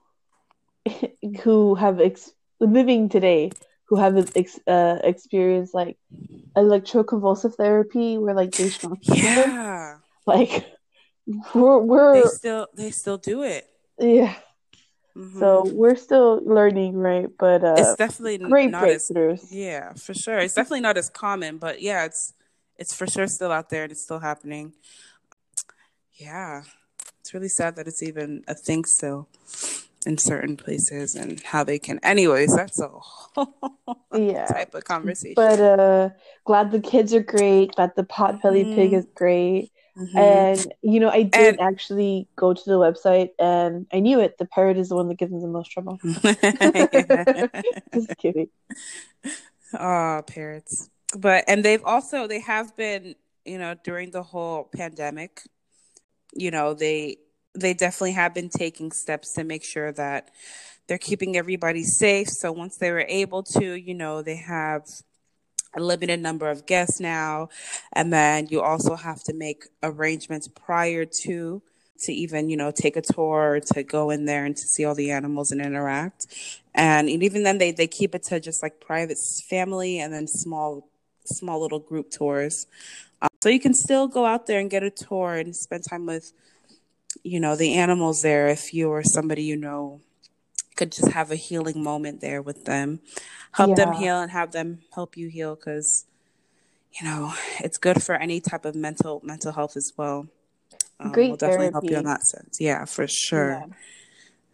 who 1.43 1.75
have 1.75 2.01
ex- 2.01 2.33
living 2.61 3.09
today 3.09 3.51
who 3.89 3.97
have 3.97 4.31
ex- 4.37 4.61
uh, 4.67 4.99
experienced 5.03 5.75
like 5.75 5.97
electroconvulsive 6.57 7.55
therapy 7.55 8.19
where 8.19 8.35
like 8.35 8.53
they 8.53 8.69
shock 8.69 8.99
yeah. 9.03 9.97
Like 10.27 10.67
we're 11.55 11.79
we're 11.79 12.23
They 12.23 12.29
still 12.29 12.67
they 12.75 12.91
still 12.91 13.17
do 13.19 13.43
it. 13.43 13.67
yeah. 13.99 14.35
Mhm. 15.17 15.39
So 15.39 15.65
we're 15.73 15.97
still 15.97 16.41
learning, 16.45 16.95
right? 16.97 17.27
But 17.39 17.65
uh, 17.65 17.75
it's 17.79 17.97
definitely 17.97 18.39
great 18.39 18.71
not 18.71 18.89
as 18.89 19.11
yeah, 19.51 19.95
for 19.95 20.15
sure. 20.15 20.39
It's 20.39 20.55
definitely 20.55 20.83
not 20.83 20.97
as 20.97 21.09
common, 21.11 21.59
but 21.59 21.83
yeah, 21.83 22.05
it's 22.05 22.35
it's 22.77 22.95
for 22.95 23.07
sure 23.07 23.27
still 23.27 23.51
out 23.51 23.71
there 23.71 23.83
and 23.85 23.93
it's 23.93 24.03
still 24.03 24.21
happening. 24.21 24.75
Yeah. 26.13 26.63
It's 27.21 27.35
really 27.35 27.49
sad 27.49 27.77
that 27.77 27.89
it's 27.89 28.03
even 28.03 28.45
a 28.49 28.55
thing 28.55 28.85
still 28.85 29.29
in 30.09 30.17
certain 30.17 30.57
places 30.57 31.15
and 31.15 31.41
how 31.53 31.63
they 31.63 31.79
can 31.79 31.99
anyways, 32.03 32.55
that's 32.57 32.81
a 32.81 32.89
whole 32.89 33.77
Yeah. 34.15 34.47
type 34.47 34.75
of 34.75 34.85
conversation. 34.85 35.35
But 35.37 35.61
uh, 35.61 36.09
glad 36.45 36.71
the 36.73 36.81
kids 36.81 37.13
are 37.13 37.23
great. 37.37 37.75
Glad 37.77 37.93
the 37.95 38.05
potbelly 38.05 38.65
pig 38.75 38.91
Mhm. 38.93 38.99
is 38.99 39.07
great. 39.15 39.71
Mhm. 39.99 40.17
And 40.17 40.73
you 40.83 40.99
know, 41.01 41.11
I 41.11 41.23
did 41.25 41.55
And- 41.59 41.61
actually 41.61 42.29
go 42.37 42.55
to 42.55 42.65
the 42.73 42.79
website, 42.87 43.31
and 43.39 43.87
I 43.93 43.99
knew 44.01 44.19
it. 44.21 44.39
The 44.39 44.47
parrot 44.47 44.79
is 44.79 44.89
the 44.89 44.97
one 44.97 45.09
that 45.09 45.19
gives 45.19 45.33
them 45.33 45.43
the 45.43 45.49
most 45.59 45.71
trouble. 45.75 45.99
Just 47.95 48.17
kidding. 48.19 48.49
oh, 49.79 50.23
parrots. 50.27 50.89
But 51.17 51.45
and 51.49 51.65
they've 51.65 51.85
also 51.85 52.27
they 52.27 52.41
have 52.41 52.77
been, 52.77 53.15
you 53.45 53.59
know, 53.59 53.75
during 53.85 54.11
the 54.11 54.23
whole 54.23 54.71
pandemic, 54.75 55.43
you 56.35 56.51
know, 56.51 56.75
they 56.75 57.17
they 57.55 57.75
definitely 57.75 58.13
have 58.13 58.35
been 58.35 58.49
taking 58.49 58.93
steps 58.93 59.33
to 59.35 59.45
make 59.45 59.65
sure 59.65 59.93
that 59.93 60.31
they're 60.87 60.99
keeping 60.99 61.37
everybody 61.37 61.85
safe. 61.85 62.29
So 62.29 62.51
once 62.51 62.77
they 62.77 62.91
were 62.91 63.07
able 63.09 63.43
to, 63.45 63.75
you 63.75 63.95
know, 63.95 64.23
they 64.23 64.37
have 64.37 64.87
a 65.75 65.81
limited 65.81 66.21
number 66.21 66.49
of 66.49 66.67
guests 66.67 67.01
now. 67.01 67.49
And 67.93 68.13
then 68.13 68.49
you 68.51 68.63
also 68.63 68.97
have 68.97 69.23
to 69.25 69.35
make 69.35 69.65
arrangements 69.83 70.49
prior 70.49 71.05
to 71.05 71.63
to 72.01 72.13
even 72.13 72.49
you 72.49 72.57
know 72.57 72.71
take 72.71 72.97
a 72.97 73.03
tour 73.03 73.59
to 73.61 73.83
go 73.83 74.11
in 74.11 74.25
there 74.25 74.45
and 74.45 74.57
to 74.57 74.63
see 74.69 74.85
all 74.85 74.95
the 74.95 75.11
animals 75.11 75.51
and 75.51 75.61
interact. 75.61 76.27
And 76.75 77.09
even 77.11 77.43
then 77.43 77.59
they 77.59 77.73
they 77.73 77.87
keep 77.87 78.15
it 78.15 78.23
to 78.25 78.41
just 78.41 78.63
like 78.63 78.81
private 78.81 79.19
family 79.19 79.99
and 79.99 80.13
then 80.13 80.27
small 80.27 80.89
small 81.25 81.61
little 81.61 81.81
group 81.81 82.11
tours. 82.11 82.67
Um, 83.21 83.29
so 83.43 83.49
you 83.49 83.61
can 83.61 83.75
still 83.75 84.07
go 84.07 84.25
out 84.25 84.47
there 84.47 84.61
and 84.61 84.71
get 84.71 84.83
a 84.85 84.91
tour 84.91 85.35
and 85.35 85.55
spend 85.55 85.85
time 85.85 86.07
with 86.07 86.33
you 87.23 87.41
know 87.41 87.57
the 87.57 87.75
animals 87.75 88.23
there 88.23 88.49
if 88.49 88.73
you 88.75 88.89
or 88.91 89.03
somebody 89.03 89.43
you 89.43 89.57
know 89.57 90.01
could 90.77 90.93
just 90.93 91.09
have 91.09 91.33
a 91.33 91.37
healing 91.37 91.83
moment 91.83 92.21
there 92.21 92.41
with 92.41 92.65
them. 92.65 93.01
Help 93.53 93.75
them 93.75 93.93
heal 93.93 94.21
and 94.21 94.31
have 94.31 94.53
them 94.53 94.79
help 94.95 95.17
you 95.17 95.29
heal 95.29 95.57
because 95.57 96.07
you 96.93 97.05
know 97.05 97.35
it's 97.61 97.79
good 97.79 98.03
for 98.03 98.15
any 98.15 98.41
type 98.41 98.65
of 98.65 98.75
mental 98.75 99.21
mental 99.25 99.53
health 99.53 99.77
as 99.77 99.93
well. 99.97 100.29
Um, 101.01 101.13
Great 101.13 101.31
will 101.31 101.37
definitely 101.37 101.73
help 101.73 101.85
you 101.85 101.97
in 101.97 102.05
that 102.05 102.25
sense. 102.27 102.61
Yeah 102.61 102.85
for 102.85 103.07
sure. 103.09 103.51
Yeah. 103.51 103.67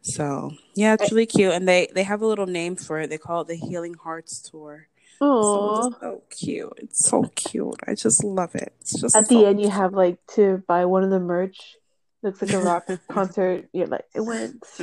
so 0.02 0.52
yeah 0.74 0.94
it's 0.94 1.10
really 1.12 1.26
cute 1.26 1.52
and 1.52 1.68
they 1.68 1.88
they 1.94 2.02
have 2.02 2.22
a 2.22 2.26
little 2.26 2.46
name 2.46 2.76
for 2.76 3.00
it. 3.00 3.10
They 3.10 3.18
call 3.18 3.42
it 3.42 3.48
the 3.48 3.56
healing 3.56 3.94
hearts 3.94 4.40
tour. 4.40 4.88
So 5.20 5.90
so 6.00 6.22
cute. 6.30 6.72
It's 6.78 7.06
so 7.06 7.24
cute. 7.34 7.80
I 7.86 7.94
just 7.94 8.24
love 8.24 8.54
it. 8.54 8.72
It's 8.80 8.98
just 8.98 9.14
At 9.14 9.26
so 9.26 9.38
the 9.38 9.46
end, 9.46 9.60
you 9.60 9.68
have 9.68 9.92
like 9.92 10.18
to 10.34 10.62
buy 10.66 10.86
one 10.86 11.04
of 11.04 11.10
the 11.10 11.20
merch. 11.20 11.76
Looks 12.24 12.40
like 12.40 12.52
a 12.54 12.58
rock 12.60 12.88
concert. 13.08 13.68
You're 13.72 13.86
like, 13.86 14.06
it 14.14 14.20
went. 14.22 14.64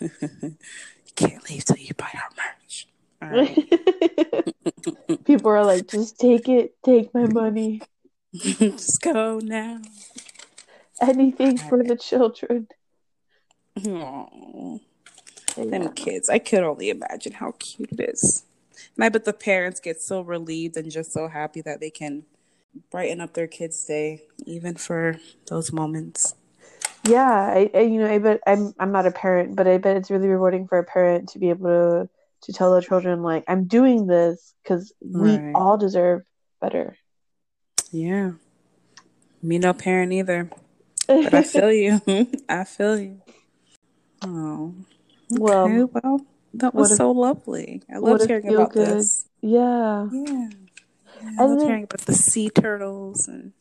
you 0.00 0.10
can't 1.16 1.50
leave 1.50 1.64
till 1.64 1.78
you 1.78 1.94
buy 1.94 2.10
our 2.14 2.30
merch 2.36 2.86
right 3.22 3.56
People 5.24 5.50
are 5.50 5.64
like, 5.64 5.88
just 5.88 6.20
take 6.20 6.48
it, 6.48 6.74
take 6.84 7.12
my 7.14 7.26
money, 7.26 7.80
just 8.34 9.00
go 9.00 9.40
now 9.42 9.80
anything 11.00 11.56
for 11.56 11.82
the 11.82 11.96
children. 11.96 12.68
Aw. 13.86 14.78
Yeah. 15.56 15.64
Them 15.64 15.92
kids. 15.94 16.28
I 16.28 16.38
could 16.38 16.62
only 16.62 16.90
imagine 16.90 17.32
how 17.32 17.54
cute 17.58 17.92
it 17.92 18.10
is. 18.10 18.44
And 18.94 19.04
I 19.04 19.08
bet 19.08 19.24
the 19.24 19.32
parents 19.32 19.80
get 19.80 20.00
so 20.00 20.20
relieved 20.20 20.76
and 20.76 20.90
just 20.90 21.12
so 21.12 21.28
happy 21.28 21.62
that 21.62 21.80
they 21.80 21.90
can 21.90 22.24
brighten 22.90 23.20
up 23.20 23.34
their 23.34 23.46
kids' 23.46 23.84
day, 23.84 24.22
even 24.46 24.74
for 24.76 25.16
those 25.48 25.72
moments. 25.72 26.34
Yeah, 27.04 27.30
I, 27.30 27.70
I 27.74 27.80
you 27.80 28.00
know, 28.00 28.10
I 28.10 28.18
bet 28.18 28.40
I'm 28.46 28.74
I'm 28.78 28.92
not 28.92 29.06
a 29.06 29.10
parent, 29.10 29.56
but 29.56 29.66
I 29.66 29.78
bet 29.78 29.96
it's 29.96 30.10
really 30.10 30.28
rewarding 30.28 30.66
for 30.68 30.78
a 30.78 30.84
parent 30.84 31.30
to 31.30 31.38
be 31.38 31.50
able 31.50 31.66
to 31.66 32.08
to 32.42 32.52
tell 32.52 32.72
their 32.72 32.82
children 32.82 33.22
like 33.22 33.44
I'm 33.48 33.64
doing 33.64 34.06
this 34.06 34.54
because 34.62 34.92
we 35.02 35.36
Right. 35.36 35.52
all 35.54 35.76
deserve 35.78 36.22
better. 36.60 36.96
Yeah. 37.90 38.32
Me 39.42 39.58
no 39.58 39.72
parent 39.72 40.12
either. 40.12 40.50
But 41.06 41.34
I 41.34 41.42
feel 41.42 41.72
you. 41.84 42.00
I 42.48 42.64
feel 42.64 42.98
you. 42.98 43.22
Oh. 44.22 44.74
Well, 45.30 45.64
Okay, 45.66 45.84
well, 45.84 46.20
that 46.54 46.74
was 46.74 46.96
so 46.96 47.10
lovely. 47.12 47.82
I 47.92 47.98
loved 47.98 48.26
hearing 48.26 48.48
about 48.48 48.72
good- 48.72 48.86
this. 48.98 49.26
yeah, 49.40 50.08
Yeah. 50.12 50.48
Yeah 51.22 51.30
I 51.38 51.44
And 51.44 51.50
loved 51.50 51.62
hearing 51.62 51.84
about 51.84 52.02
the 52.02 52.14
sea 52.14 52.50
turtles 52.50 53.28
and 53.28 53.52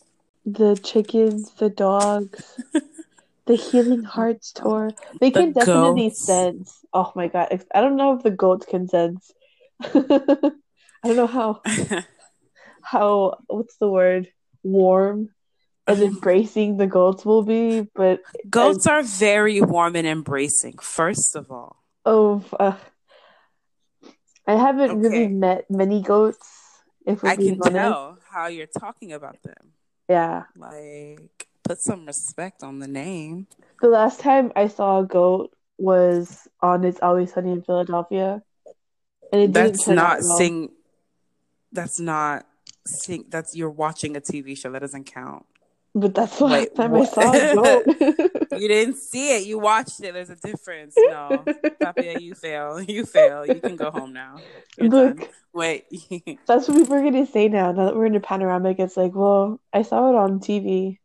the 0.46 0.80
chickens, 0.84 1.52
the 1.60 1.70
dogs, 1.70 2.60
the 3.46 3.56
Healing 3.56 4.04
Hearts 4.04 4.52
tour. 4.52 4.91
They 5.20 5.32
The 5.32 5.39
can 5.39 5.52
definitely 5.54 6.10
goats. 6.10 6.26
sense. 6.26 6.86
Oh 6.93 7.12
my 7.15 7.28
god, 7.28 7.63
I 7.74 7.82
don't 7.82 7.96
know 7.98 8.15
if 8.15 8.24
the 8.24 8.32
goats 8.32 8.65
can 8.65 8.88
sense. 8.88 9.32
I 9.84 10.52
don't 11.04 11.15
know 11.15 11.28
how 11.28 11.62
how 12.82 13.38
what's 13.48 13.78
the 13.78 13.89
word 13.89 14.28
warm 14.63 15.30
and 15.88 16.02
embracing 16.02 16.78
the 16.78 16.88
goats 16.88 17.26
will 17.26 17.43
be, 17.43 17.88
but 17.96 18.22
Goats 18.50 18.88
are 18.88 19.04
very 19.04 19.62
warm 19.62 19.96
and 19.96 20.08
embracing, 20.08 20.78
first 20.80 21.36
of 21.36 21.52
all. 21.52 21.84
oh, 22.06 22.43
uh, 22.60 22.76
I 24.48 24.56
haven't 24.56 25.00
really 25.00 25.28
met 25.28 25.70
many 25.70 26.02
goats. 26.02 26.48
If 27.08 27.24
I 27.24 27.38
can 27.38 27.58
honest, 27.62 27.72
tell 27.72 28.17
how 28.30 28.48
you're 28.48 28.67
talking 28.67 29.13
about 29.13 29.41
them. 29.41 29.74
yeah. 30.10 30.43
Like, 30.58 31.48
put 31.63 31.80
some 31.80 32.06
respect 32.06 32.63
on 32.63 32.80
the 32.80 32.88
name. 32.88 33.48
The 33.82 33.88
last 33.88 34.20
time 34.20 34.52
I 34.58 34.67
saw 34.67 35.00
a 35.00 35.06
goat 35.06 35.56
was 35.78 36.48
on 36.62 36.84
It's 36.84 37.00
Always 37.02 37.34
Sunny 37.34 37.54
in 37.54 37.62
Philadelphia, 37.62 38.41
and 39.32 39.41
it 39.41 39.54
didn't 39.54 39.54
That's 39.54 39.86
turn 39.86 39.96
not 39.96 40.22
sing. 40.22 40.70
That's 41.72 41.98
not 42.00 42.46
sing. 42.86 43.26
That's 43.30 43.56
you're 43.56 43.70
watching 43.70 44.17
a 44.17 44.22
TV 44.22 44.58
show. 44.58 44.72
That 44.72 44.80
doesn't 44.80 45.06
count. 45.06 45.46
But 46.00 46.14
that's 46.14 46.38
the 46.38 46.46
Wait, 46.46 46.52
last 46.52 46.76
time 46.76 46.94
I 46.94 47.06
saw 47.06 47.34
a. 47.34 48.38
You 48.60 48.68
didn't 48.68 48.98
see 48.98 49.36
it. 49.36 49.46
You 49.48 49.58
watched 49.60 50.00
it. 50.02 50.14
There's 50.14 50.30
a 50.30 50.36
difference. 50.36 50.94
No, 50.96 51.44
Tapia, 51.82 52.20
you 52.20 52.36
fail. 52.36 52.82
You 52.88 53.06
fail. 53.06 53.46
You 53.46 53.56
can 53.56 53.76
go 53.76 53.92
home 53.92 54.14
now. 54.14 54.38
You're 54.78 54.90
Look, 54.90 55.18
done. 55.20 55.28
Wait. 55.54 55.86
that's 56.46 56.68
what 56.68 56.78
people 56.78 56.94
are 56.94 57.04
gonna 57.04 57.26
say 57.26 57.48
now. 57.48 57.72
Now 57.72 57.86
that 57.86 57.96
we're 57.96 58.06
in 58.06 58.16
a 58.16 58.20
panoramic, 58.20 58.80
it's 58.80 58.96
like, 58.96 59.16
well, 59.16 59.60
I 59.74 59.82
saw 59.82 60.10
it 60.10 60.16
on 60.16 60.40
TV. 60.40 61.00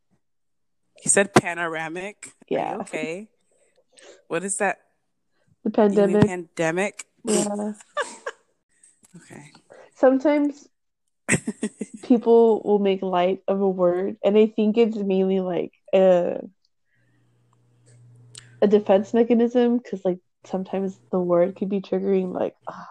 you 1.05 1.11
said 1.11 1.33
panoramic. 1.35 2.33
Yeah, 2.49 2.77
okay. 2.81 3.29
What 4.29 4.45
is 4.45 4.59
that? 4.59 4.79
the 5.65 5.71
pandemic. 5.71 6.27
pandemic? 6.27 7.07
Yeah. 7.25 7.73
Okay. 9.17 9.53
Sometimes 9.95 10.69
people 12.03 12.63
will 12.65 12.79
make 12.79 13.03
light 13.03 13.41
of 13.49 13.61
a 13.61 13.69
word, 13.69 14.17
and 14.25 14.37
I 14.37 14.47
think 14.47 14.77
it's 14.77 14.97
mainly 14.97 15.41
like 15.41 15.73
a 15.95 16.41
a 18.61 18.67
defense 18.67 19.13
mechanism 19.13 19.79
because, 19.79 20.05
like, 20.05 20.19
sometimes 20.45 20.99
the 21.11 21.19
word 21.19 21.57
could 21.57 21.69
be 21.69 21.81
triggering. 21.81 22.33
Like, 22.33 22.55
ah. 22.69 22.89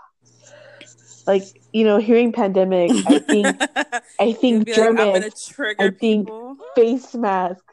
like 1.28 1.44
you 1.72 1.84
know, 1.84 1.98
hearing 1.98 2.32
pandemic, 2.32 2.92
I 3.08 3.20
think 3.20 3.48
I 4.20 4.34
think 4.34 4.66
be 4.66 4.72
like, 4.72 4.76
German 4.76 5.24
I 5.80 5.90
think- 5.90 6.28
people. 6.28 6.58
face 6.76 7.14
mask. 7.14 7.64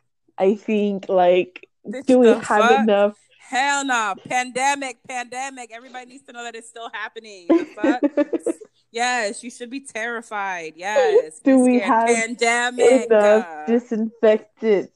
I 0.41 0.55
think 0.55 1.09
like, 1.09 1.69
do 2.07 2.19
we 2.19 2.29
have 2.29 2.45
fuck? 2.45 2.81
enough? 2.81 3.17
Hell 3.49 3.85
no. 3.85 4.15
Pandemic, 4.29 4.99
pandemic. 5.09 5.71
Everybody 5.73 6.07
needs 6.07 6.25
to 6.27 6.33
know 6.33 6.45
that 6.45 6.55
it's 6.55 6.69
still 6.69 6.91
happening. 6.93 7.49
Yes, 8.91 9.43
you 9.43 9.51
should 9.51 9.71
be 9.71 9.81
terrified. 9.81 10.75
Yes. 10.77 11.41
Do 11.41 11.61
we 11.61 11.79
have 11.81 12.07
pandemic? 12.07 13.07
enough 13.07 13.67
disinfectant? 13.67 14.91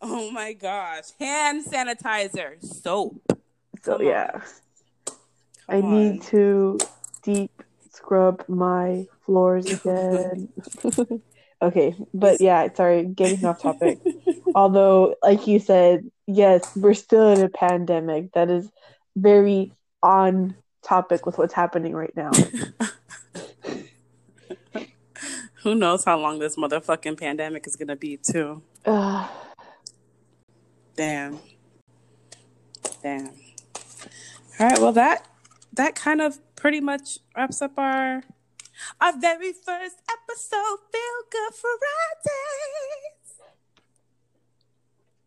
oh 0.00 0.30
my 0.30 0.52
gosh. 0.52 1.04
Hand 1.18 1.64
sanitizer. 1.64 2.62
Soap. 2.64 3.20
So 3.82 3.98
Come 3.98 4.06
yeah, 4.06 4.40
I 5.68 5.80
Come 5.80 5.94
need 5.94 6.22
to 6.24 6.78
deep 7.22 7.62
scrub 7.90 8.44
my 8.48 9.06
floors 9.24 9.66
again. 9.66 10.48
Okay, 11.62 11.94
but 12.12 12.40
yeah, 12.40 12.66
sorry, 12.74 13.04
getting 13.04 13.44
off 13.44 13.62
topic. 13.62 14.00
Although, 14.56 15.14
like 15.22 15.46
you 15.46 15.60
said, 15.60 16.10
yes, 16.26 16.74
we're 16.74 16.92
still 16.92 17.32
in 17.32 17.40
a 17.40 17.48
pandemic. 17.48 18.32
That 18.32 18.50
is 18.50 18.68
very 19.14 19.72
on 20.02 20.56
topic 20.82 21.24
with 21.26 21.38
what's 21.38 21.54
happening 21.54 21.94
right 21.94 22.14
now. 22.16 22.30
Who 25.62 25.74
knows 25.76 26.04
how 26.04 26.18
long 26.18 26.40
this 26.40 26.56
motherfucking 26.56 27.18
pandemic 27.18 27.66
is 27.66 27.76
gonna 27.76 27.96
be 27.96 28.16
too? 28.16 28.62
Uh, 28.84 29.28
Damn. 30.96 31.38
Damn. 33.02 33.28
All 34.58 34.66
right. 34.68 34.78
Well, 34.78 34.92
that 34.92 35.26
that 35.72 35.94
kind 35.94 36.20
of 36.20 36.38
pretty 36.56 36.80
much 36.80 37.18
wraps 37.36 37.62
up 37.62 37.78
our 37.78 38.22
our 39.00 39.18
very 39.18 39.52
first 39.52 39.96
episode. 40.10 40.78
Feel 40.92 41.22
good 41.30 41.54
Fridays. 41.54 43.32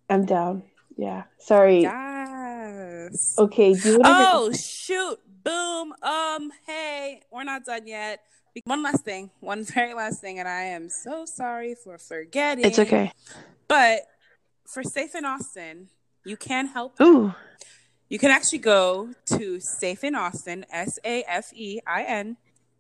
I'm 0.10 0.26
down. 0.26 0.64
Yeah. 0.98 1.24
Sorry. 1.40 1.82
Yes. 1.82 3.36
Okay. 3.38 3.74
Do 3.74 3.90
you 3.90 4.00
want 4.00 4.08
Oh 4.08 4.52
shoot! 4.54 5.20
Boom. 5.46 5.94
Um. 6.02 6.52
Hey, 6.66 7.22
we're 7.32 7.44
not 7.44 7.66
done 7.66 7.86
yet. 7.86 8.22
One 8.64 8.82
last 8.82 9.06
thing. 9.06 9.30
One 9.42 9.64
very 9.76 9.94
last 9.94 10.20
thing, 10.20 10.40
and 10.40 10.48
I 10.48 10.64
am 10.64 10.90
so 10.90 11.26
sorry 11.26 11.76
for 11.76 12.00
forgetting. 12.00 12.66
It's 12.66 12.80
okay. 12.80 13.12
But 13.68 14.02
for 14.66 14.82
Safe 14.82 15.14
in 15.14 15.24
Austin, 15.24 15.90
you 16.26 16.36
can 16.36 16.68
help 16.68 17.00
Ooh. 17.00 17.34
You 18.10 18.18
can 18.18 18.32
actually 18.32 18.60
go 18.60 19.10
to 19.38 19.60
Safe 19.60 20.04
in 20.04 20.16
Austin, 20.16 20.66
S 20.72 20.98
A 21.06 21.24
F 21.28 21.54
E 21.54 21.80
I 21.86 22.04
N 22.04 22.38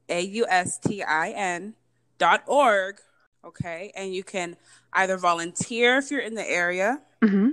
A 0.09 0.21
U 0.21 0.47
S 0.49 0.79
T 0.79 1.03
I 1.03 1.29
N 1.29 1.75
dot 2.17 2.43
org. 2.47 2.97
Okay. 3.45 3.91
And 3.95 4.13
you 4.13 4.23
can 4.23 4.57
either 4.91 5.17
volunteer 5.17 5.97
if 5.97 6.09
you're 6.09 6.19
in 6.19 6.33
the 6.33 6.49
area, 6.49 7.01
mm-hmm. 7.23 7.49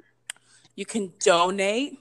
you 0.75 0.87
can 0.87 1.12
donate, 1.22 1.98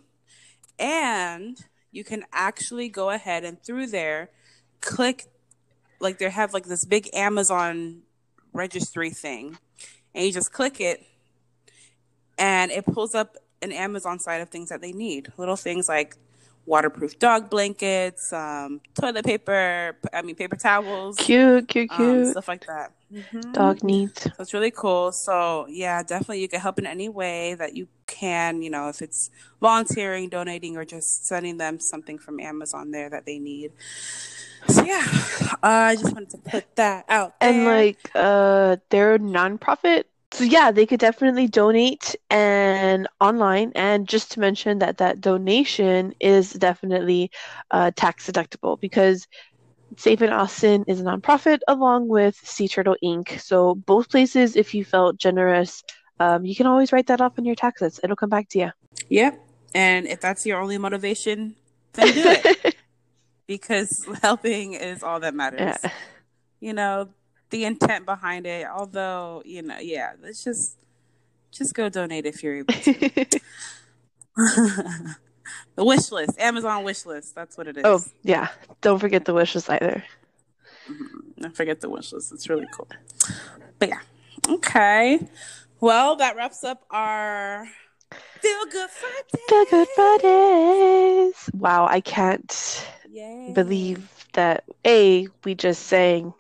and 0.80 1.58
you 1.92 2.04
can 2.04 2.24
actually 2.32 2.90
go 2.90 3.10
ahead 3.10 3.44
and 3.44 3.62
through 3.62 3.88
there 3.88 4.30
click 4.80 5.26
like 6.00 6.18
they 6.18 6.30
have 6.30 6.54
like 6.54 6.66
this 6.66 6.86
big 6.86 7.10
Amazon 7.14 8.02
registry 8.54 9.12
thing. 9.12 9.58
And 10.14 10.26
you 10.26 10.32
just 10.32 10.52
click 10.52 10.82
it 10.82 11.04
and 12.38 12.72
it 12.72 12.86
pulls 12.86 13.16
up 13.16 13.38
an 13.62 13.72
Amazon 13.72 14.20
side 14.20 14.42
of 14.42 14.50
things 14.50 14.70
that 14.70 14.82
they 14.82 14.92
need. 14.92 15.32
Little 15.38 15.56
things 15.56 15.88
like 15.88 16.18
waterproof 16.66 17.18
dog 17.20 17.50
blankets, 17.50 18.32
um, 18.34 18.82
toilet 19.00 19.26
paper, 19.26 19.98
I 20.14 20.22
mean 20.22 20.36
paper 20.36 20.56
towels, 20.56 21.18
Cute, 21.18 21.68
cute, 21.68 21.92
um, 21.92 21.98
cute. 21.98 22.28
stuff 22.32 22.48
like 22.48 22.66
that. 22.68 22.92
Mhm. 23.12 23.54
Dog 23.54 23.84
needs. 23.84 24.24
So 24.24 24.32
it's 24.40 24.54
really 24.54 24.72
cool. 24.72 25.12
So 25.12 25.66
yeah, 25.70 26.02
definitely 26.04 26.42
you 26.42 26.48
can 26.48 26.62
help 26.62 26.80
in 26.80 26.86
any 26.86 27.10
way 27.10 27.56
that 27.56 27.76
you 27.76 27.88
can. 28.08 28.62
You 28.62 28.70
know, 28.70 28.88
if 28.90 29.02
it's 29.02 29.30
volunteering, 29.60 30.30
donating, 30.30 30.78
or 30.78 30.86
just 30.86 31.26
sending 31.26 31.58
them 31.58 31.80
something 31.80 32.18
from 32.18 32.40
Amazon 32.40 32.92
there 32.92 33.10
that 33.10 33.26
they 33.26 33.38
need. 33.40 33.72
So 34.70 34.84
yeah, 34.86 35.04
I 35.64 35.98
just 36.00 36.14
wanted 36.14 36.30
to 36.32 36.38
put 36.38 36.76
that 36.76 37.06
out 37.10 37.40
there. 37.40 37.50
And 37.52 37.66
like 37.66 38.12
uh 38.16 38.78
they're 38.90 39.18
nonprofit. 39.20 40.04
So 40.34 40.46
yeah, 40.46 40.72
they 40.72 40.86
could 40.86 41.00
definitely 41.00 41.48
donate 41.48 42.16
and 42.30 43.08
online 43.20 43.74
and 43.76 44.08
just 44.08 44.32
to 44.32 44.40
mention 44.40 44.80
that 44.80 44.98
that 44.98 45.20
donation 45.20 46.14
is 46.20 46.54
definitely 46.54 47.32
uh 47.72 47.92
tax 47.96 48.28
deductible 48.28 48.80
because 48.80 49.28
Safe 49.98 50.22
in 50.22 50.30
Austin 50.32 50.86
is 50.88 51.02
a 51.02 51.04
nonprofit 51.04 51.60
along 51.68 52.08
with 52.08 52.36
Sea 52.36 52.68
Turtle 52.68 52.96
Inc. 53.04 53.40
So 53.42 53.76
both 53.76 54.10
places 54.10 54.56
if 54.56 54.74
you 54.74 54.86
felt 54.86 55.18
generous, 55.18 55.84
um, 56.20 56.46
you 56.46 56.56
can 56.56 56.66
always 56.66 56.94
write 56.94 57.08
that 57.08 57.20
off 57.20 57.38
on 57.38 57.46
your 57.46 57.56
taxes. 57.56 58.00
It'll 58.04 58.16
come 58.16 58.30
back 58.30 58.48
to 58.50 58.60
you. 58.60 58.72
Yep. 59.10 59.40
And 59.74 60.08
if 60.08 60.22
that's 60.22 60.46
your 60.46 60.62
only 60.62 60.78
motivation, 60.78 61.56
then 61.94 62.14
do 62.14 62.24
it 62.26 62.76
because 63.48 64.08
helping 64.22 64.74
is 64.74 65.04
all 65.04 65.20
that 65.20 65.34
matters. 65.34 65.78
Yeah. 65.84 65.92
You 66.62 66.74
know, 66.74 67.10
the 67.52 67.66
intent 67.66 68.06
behind 68.06 68.46
it, 68.48 68.66
although, 68.68 69.42
you 69.46 69.62
know, 69.62 69.78
yeah, 69.80 70.14
let's 70.22 70.44
just 70.44 70.78
just 71.52 71.74
go 71.74 71.90
donate 71.90 72.26
if 72.26 72.42
you're 72.44 72.56
able 72.58 72.74
to. 72.74 72.94
the 75.76 75.86
wish 75.86 76.12
list, 76.12 76.40
Amazon 76.40 76.84
wish 76.84 77.06
list, 77.06 77.36
that's 77.36 77.58
what 77.58 77.68
it 77.68 77.78
is. 77.78 77.84
oh, 77.86 78.02
yeah. 78.24 78.48
Don't 78.82 79.00
forget 79.00 79.26
the 79.26 79.34
wishes 79.34 79.70
either. 79.70 80.04
Mhm. 80.90 81.46
I 81.46 81.50
forget 81.50 81.82
the 81.82 81.90
wish 81.90 82.12
list. 82.14 82.32
It's 82.32 82.50
really 82.50 82.68
cool. 82.74 82.88
But 83.80 83.90
yeah. 83.90 84.00
Okay. 84.48 85.20
Well, 85.80 86.16
that 86.18 86.36
wraps 86.36 86.64
up 86.64 86.84
our 86.90 87.68
Feel 88.40 88.66
Good 88.72 88.90
Friday. 88.90 89.44
The 89.50 89.68
Good 89.70 89.88
Fridays. 89.96 91.50
Wow, 91.54 91.88
I 91.88 92.02
can't 92.02 92.88
Yay. 93.12 93.52
believe 93.54 94.08
that 94.34 94.64
A, 94.86 95.28
we 95.44 95.56
just 95.56 95.84
sang 95.88 96.34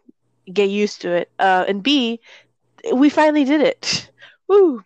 get 0.51 0.69
used 0.69 1.01
to 1.01 1.11
it. 1.11 1.31
Uh 1.39 1.65
and 1.67 1.83
B, 1.83 2.19
we 2.93 3.09
finally 3.09 3.43
did 3.45 3.61
it. 3.61 4.09
Woo. 4.47 4.83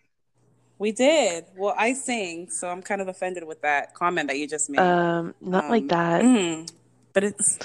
We 0.78 0.92
did. 0.92 1.46
Well, 1.56 1.74
I 1.76 1.94
sing, 1.94 2.50
so 2.50 2.68
I'm 2.68 2.82
kind 2.82 3.00
of 3.00 3.08
offended 3.08 3.44
with 3.44 3.62
that 3.62 3.94
comment 3.94 4.28
that 4.28 4.38
you 4.38 4.46
just 4.46 4.68
made. 4.68 4.80
Um 4.80 5.34
not 5.40 5.64
Um, 5.64 5.70
like 5.70 5.88
that. 5.88 6.22
mm, 6.22 6.70
but 7.14 7.24
it's 7.24 7.58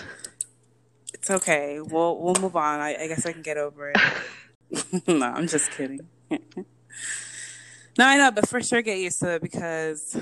it's 1.13 1.29
okay. 1.29 1.79
We'll 1.81 2.17
we'll 2.17 2.35
move 2.35 2.55
on. 2.55 2.79
I, 2.79 2.95
I 3.03 3.07
guess 3.07 3.25
I 3.25 3.33
can 3.33 3.41
get 3.41 3.57
over 3.57 3.89
it. 3.91 3.97
no, 5.07 5.25
I'm 5.25 5.47
just 5.47 5.71
kidding. 5.71 6.07
no, 6.31 8.05
I 8.05 8.17
know, 8.17 8.31
but 8.31 8.47
for 8.47 8.61
sure 8.61 8.81
get 8.81 8.99
used 8.99 9.19
to 9.19 9.35
it 9.35 9.41
because 9.41 10.15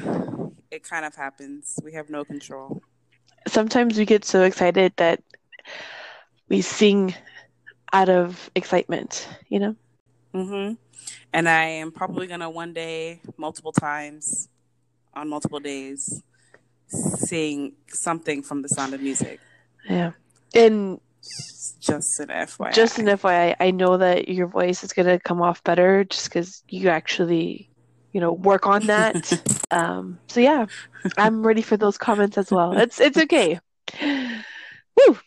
it 0.71 0.83
kind 0.83 1.05
of 1.05 1.15
happens. 1.15 1.79
We 1.83 1.93
have 1.93 2.09
no 2.09 2.25
control. 2.25 2.81
Sometimes 3.47 3.97
we 3.97 4.05
get 4.05 4.23
so 4.25 4.43
excited 4.43 4.93
that 4.97 5.21
we 6.49 6.61
sing 6.61 7.13
out 7.93 8.09
of 8.09 8.49
excitement, 8.55 9.27
you 9.49 9.59
know? 9.59 9.75
hmm 10.33 10.73
And 11.33 11.49
I 11.49 11.63
am 11.63 11.91
probably 11.91 12.27
gonna 12.27 12.49
one 12.49 12.73
day, 12.73 13.21
multiple 13.37 13.71
times, 13.71 14.49
on 15.13 15.29
multiple 15.29 15.59
days, 15.59 16.23
sing 16.87 17.73
something 17.87 18.41
from 18.41 18.61
the 18.61 18.69
Sound 18.69 18.93
of 18.93 19.01
Music. 19.01 19.39
Yeah. 19.85 20.11
And 20.53 20.99
Just 21.79 22.19
an 22.19 22.29
FYI. 22.29 22.71
just 22.71 22.99
an 22.99 23.05
FYI, 23.07 23.55
I 23.59 23.71
know 23.71 23.97
that 23.97 24.29
your 24.29 24.47
voice 24.47 24.83
is 24.83 24.93
gonna 24.93 25.19
come 25.19 25.41
off 25.41 25.63
better 25.63 26.03
just 26.03 26.29
because 26.29 26.63
you 26.69 26.89
actually, 26.89 27.69
you 28.13 28.21
know, 28.21 28.31
work 28.33 28.67
on 28.67 28.85
that. 28.87 29.41
um, 29.71 30.19
so 30.27 30.39
yeah, 30.39 30.65
I'm 31.17 31.45
ready 31.45 31.61
for 31.61 31.77
those 31.77 31.97
comments 31.97 32.37
as 32.37 32.51
well. 32.51 32.77
It's 32.77 32.99
it's 32.99 33.17
okay. 33.17 33.59
Woo! 34.01 35.17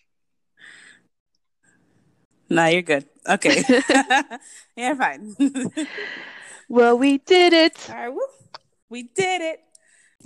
No, 2.52 2.66
you're 2.66 2.82
good. 2.82 3.06
Okay. 3.28 3.64
yeah, 4.76 4.94
fine. 4.94 5.34
Well, 6.68 6.96
we 6.96 7.18
did 7.18 7.52
it. 7.52 7.90
All 7.90 7.96
right, 7.96 8.08
woo. 8.08 8.20
We 8.88 9.02
did 9.02 9.42
it. 9.42 9.60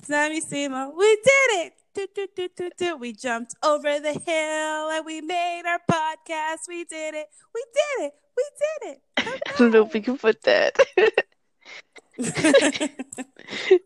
Let 0.09 0.31
me 0.31 0.41
see, 0.41 0.69
Mo. 0.69 0.95
We 0.97 1.17
did 1.17 1.67
it. 1.67 1.73
Do, 1.93 2.07
do, 2.55 2.71
do. 2.79 2.97
We 2.99 3.15
jumped 3.15 3.55
over 3.65 3.99
the 3.99 4.12
hill 4.12 4.91
and 4.91 5.05
we 5.05 5.23
made 5.23 5.62
our 5.67 5.81
podcast. 5.91 6.69
We 6.69 6.85
did 6.85 7.15
it. 7.15 7.27
We 7.53 7.65
did 7.75 8.07
it. 8.07 8.12
We 8.37 8.45
did 8.62 8.91
it. 8.93 9.03
I 9.17 9.59
don't 9.59 9.73
know 9.73 9.87
if 9.87 9.93
we 9.93 10.01
can 10.01 10.19
put 10.19 10.41
that. 10.43 10.79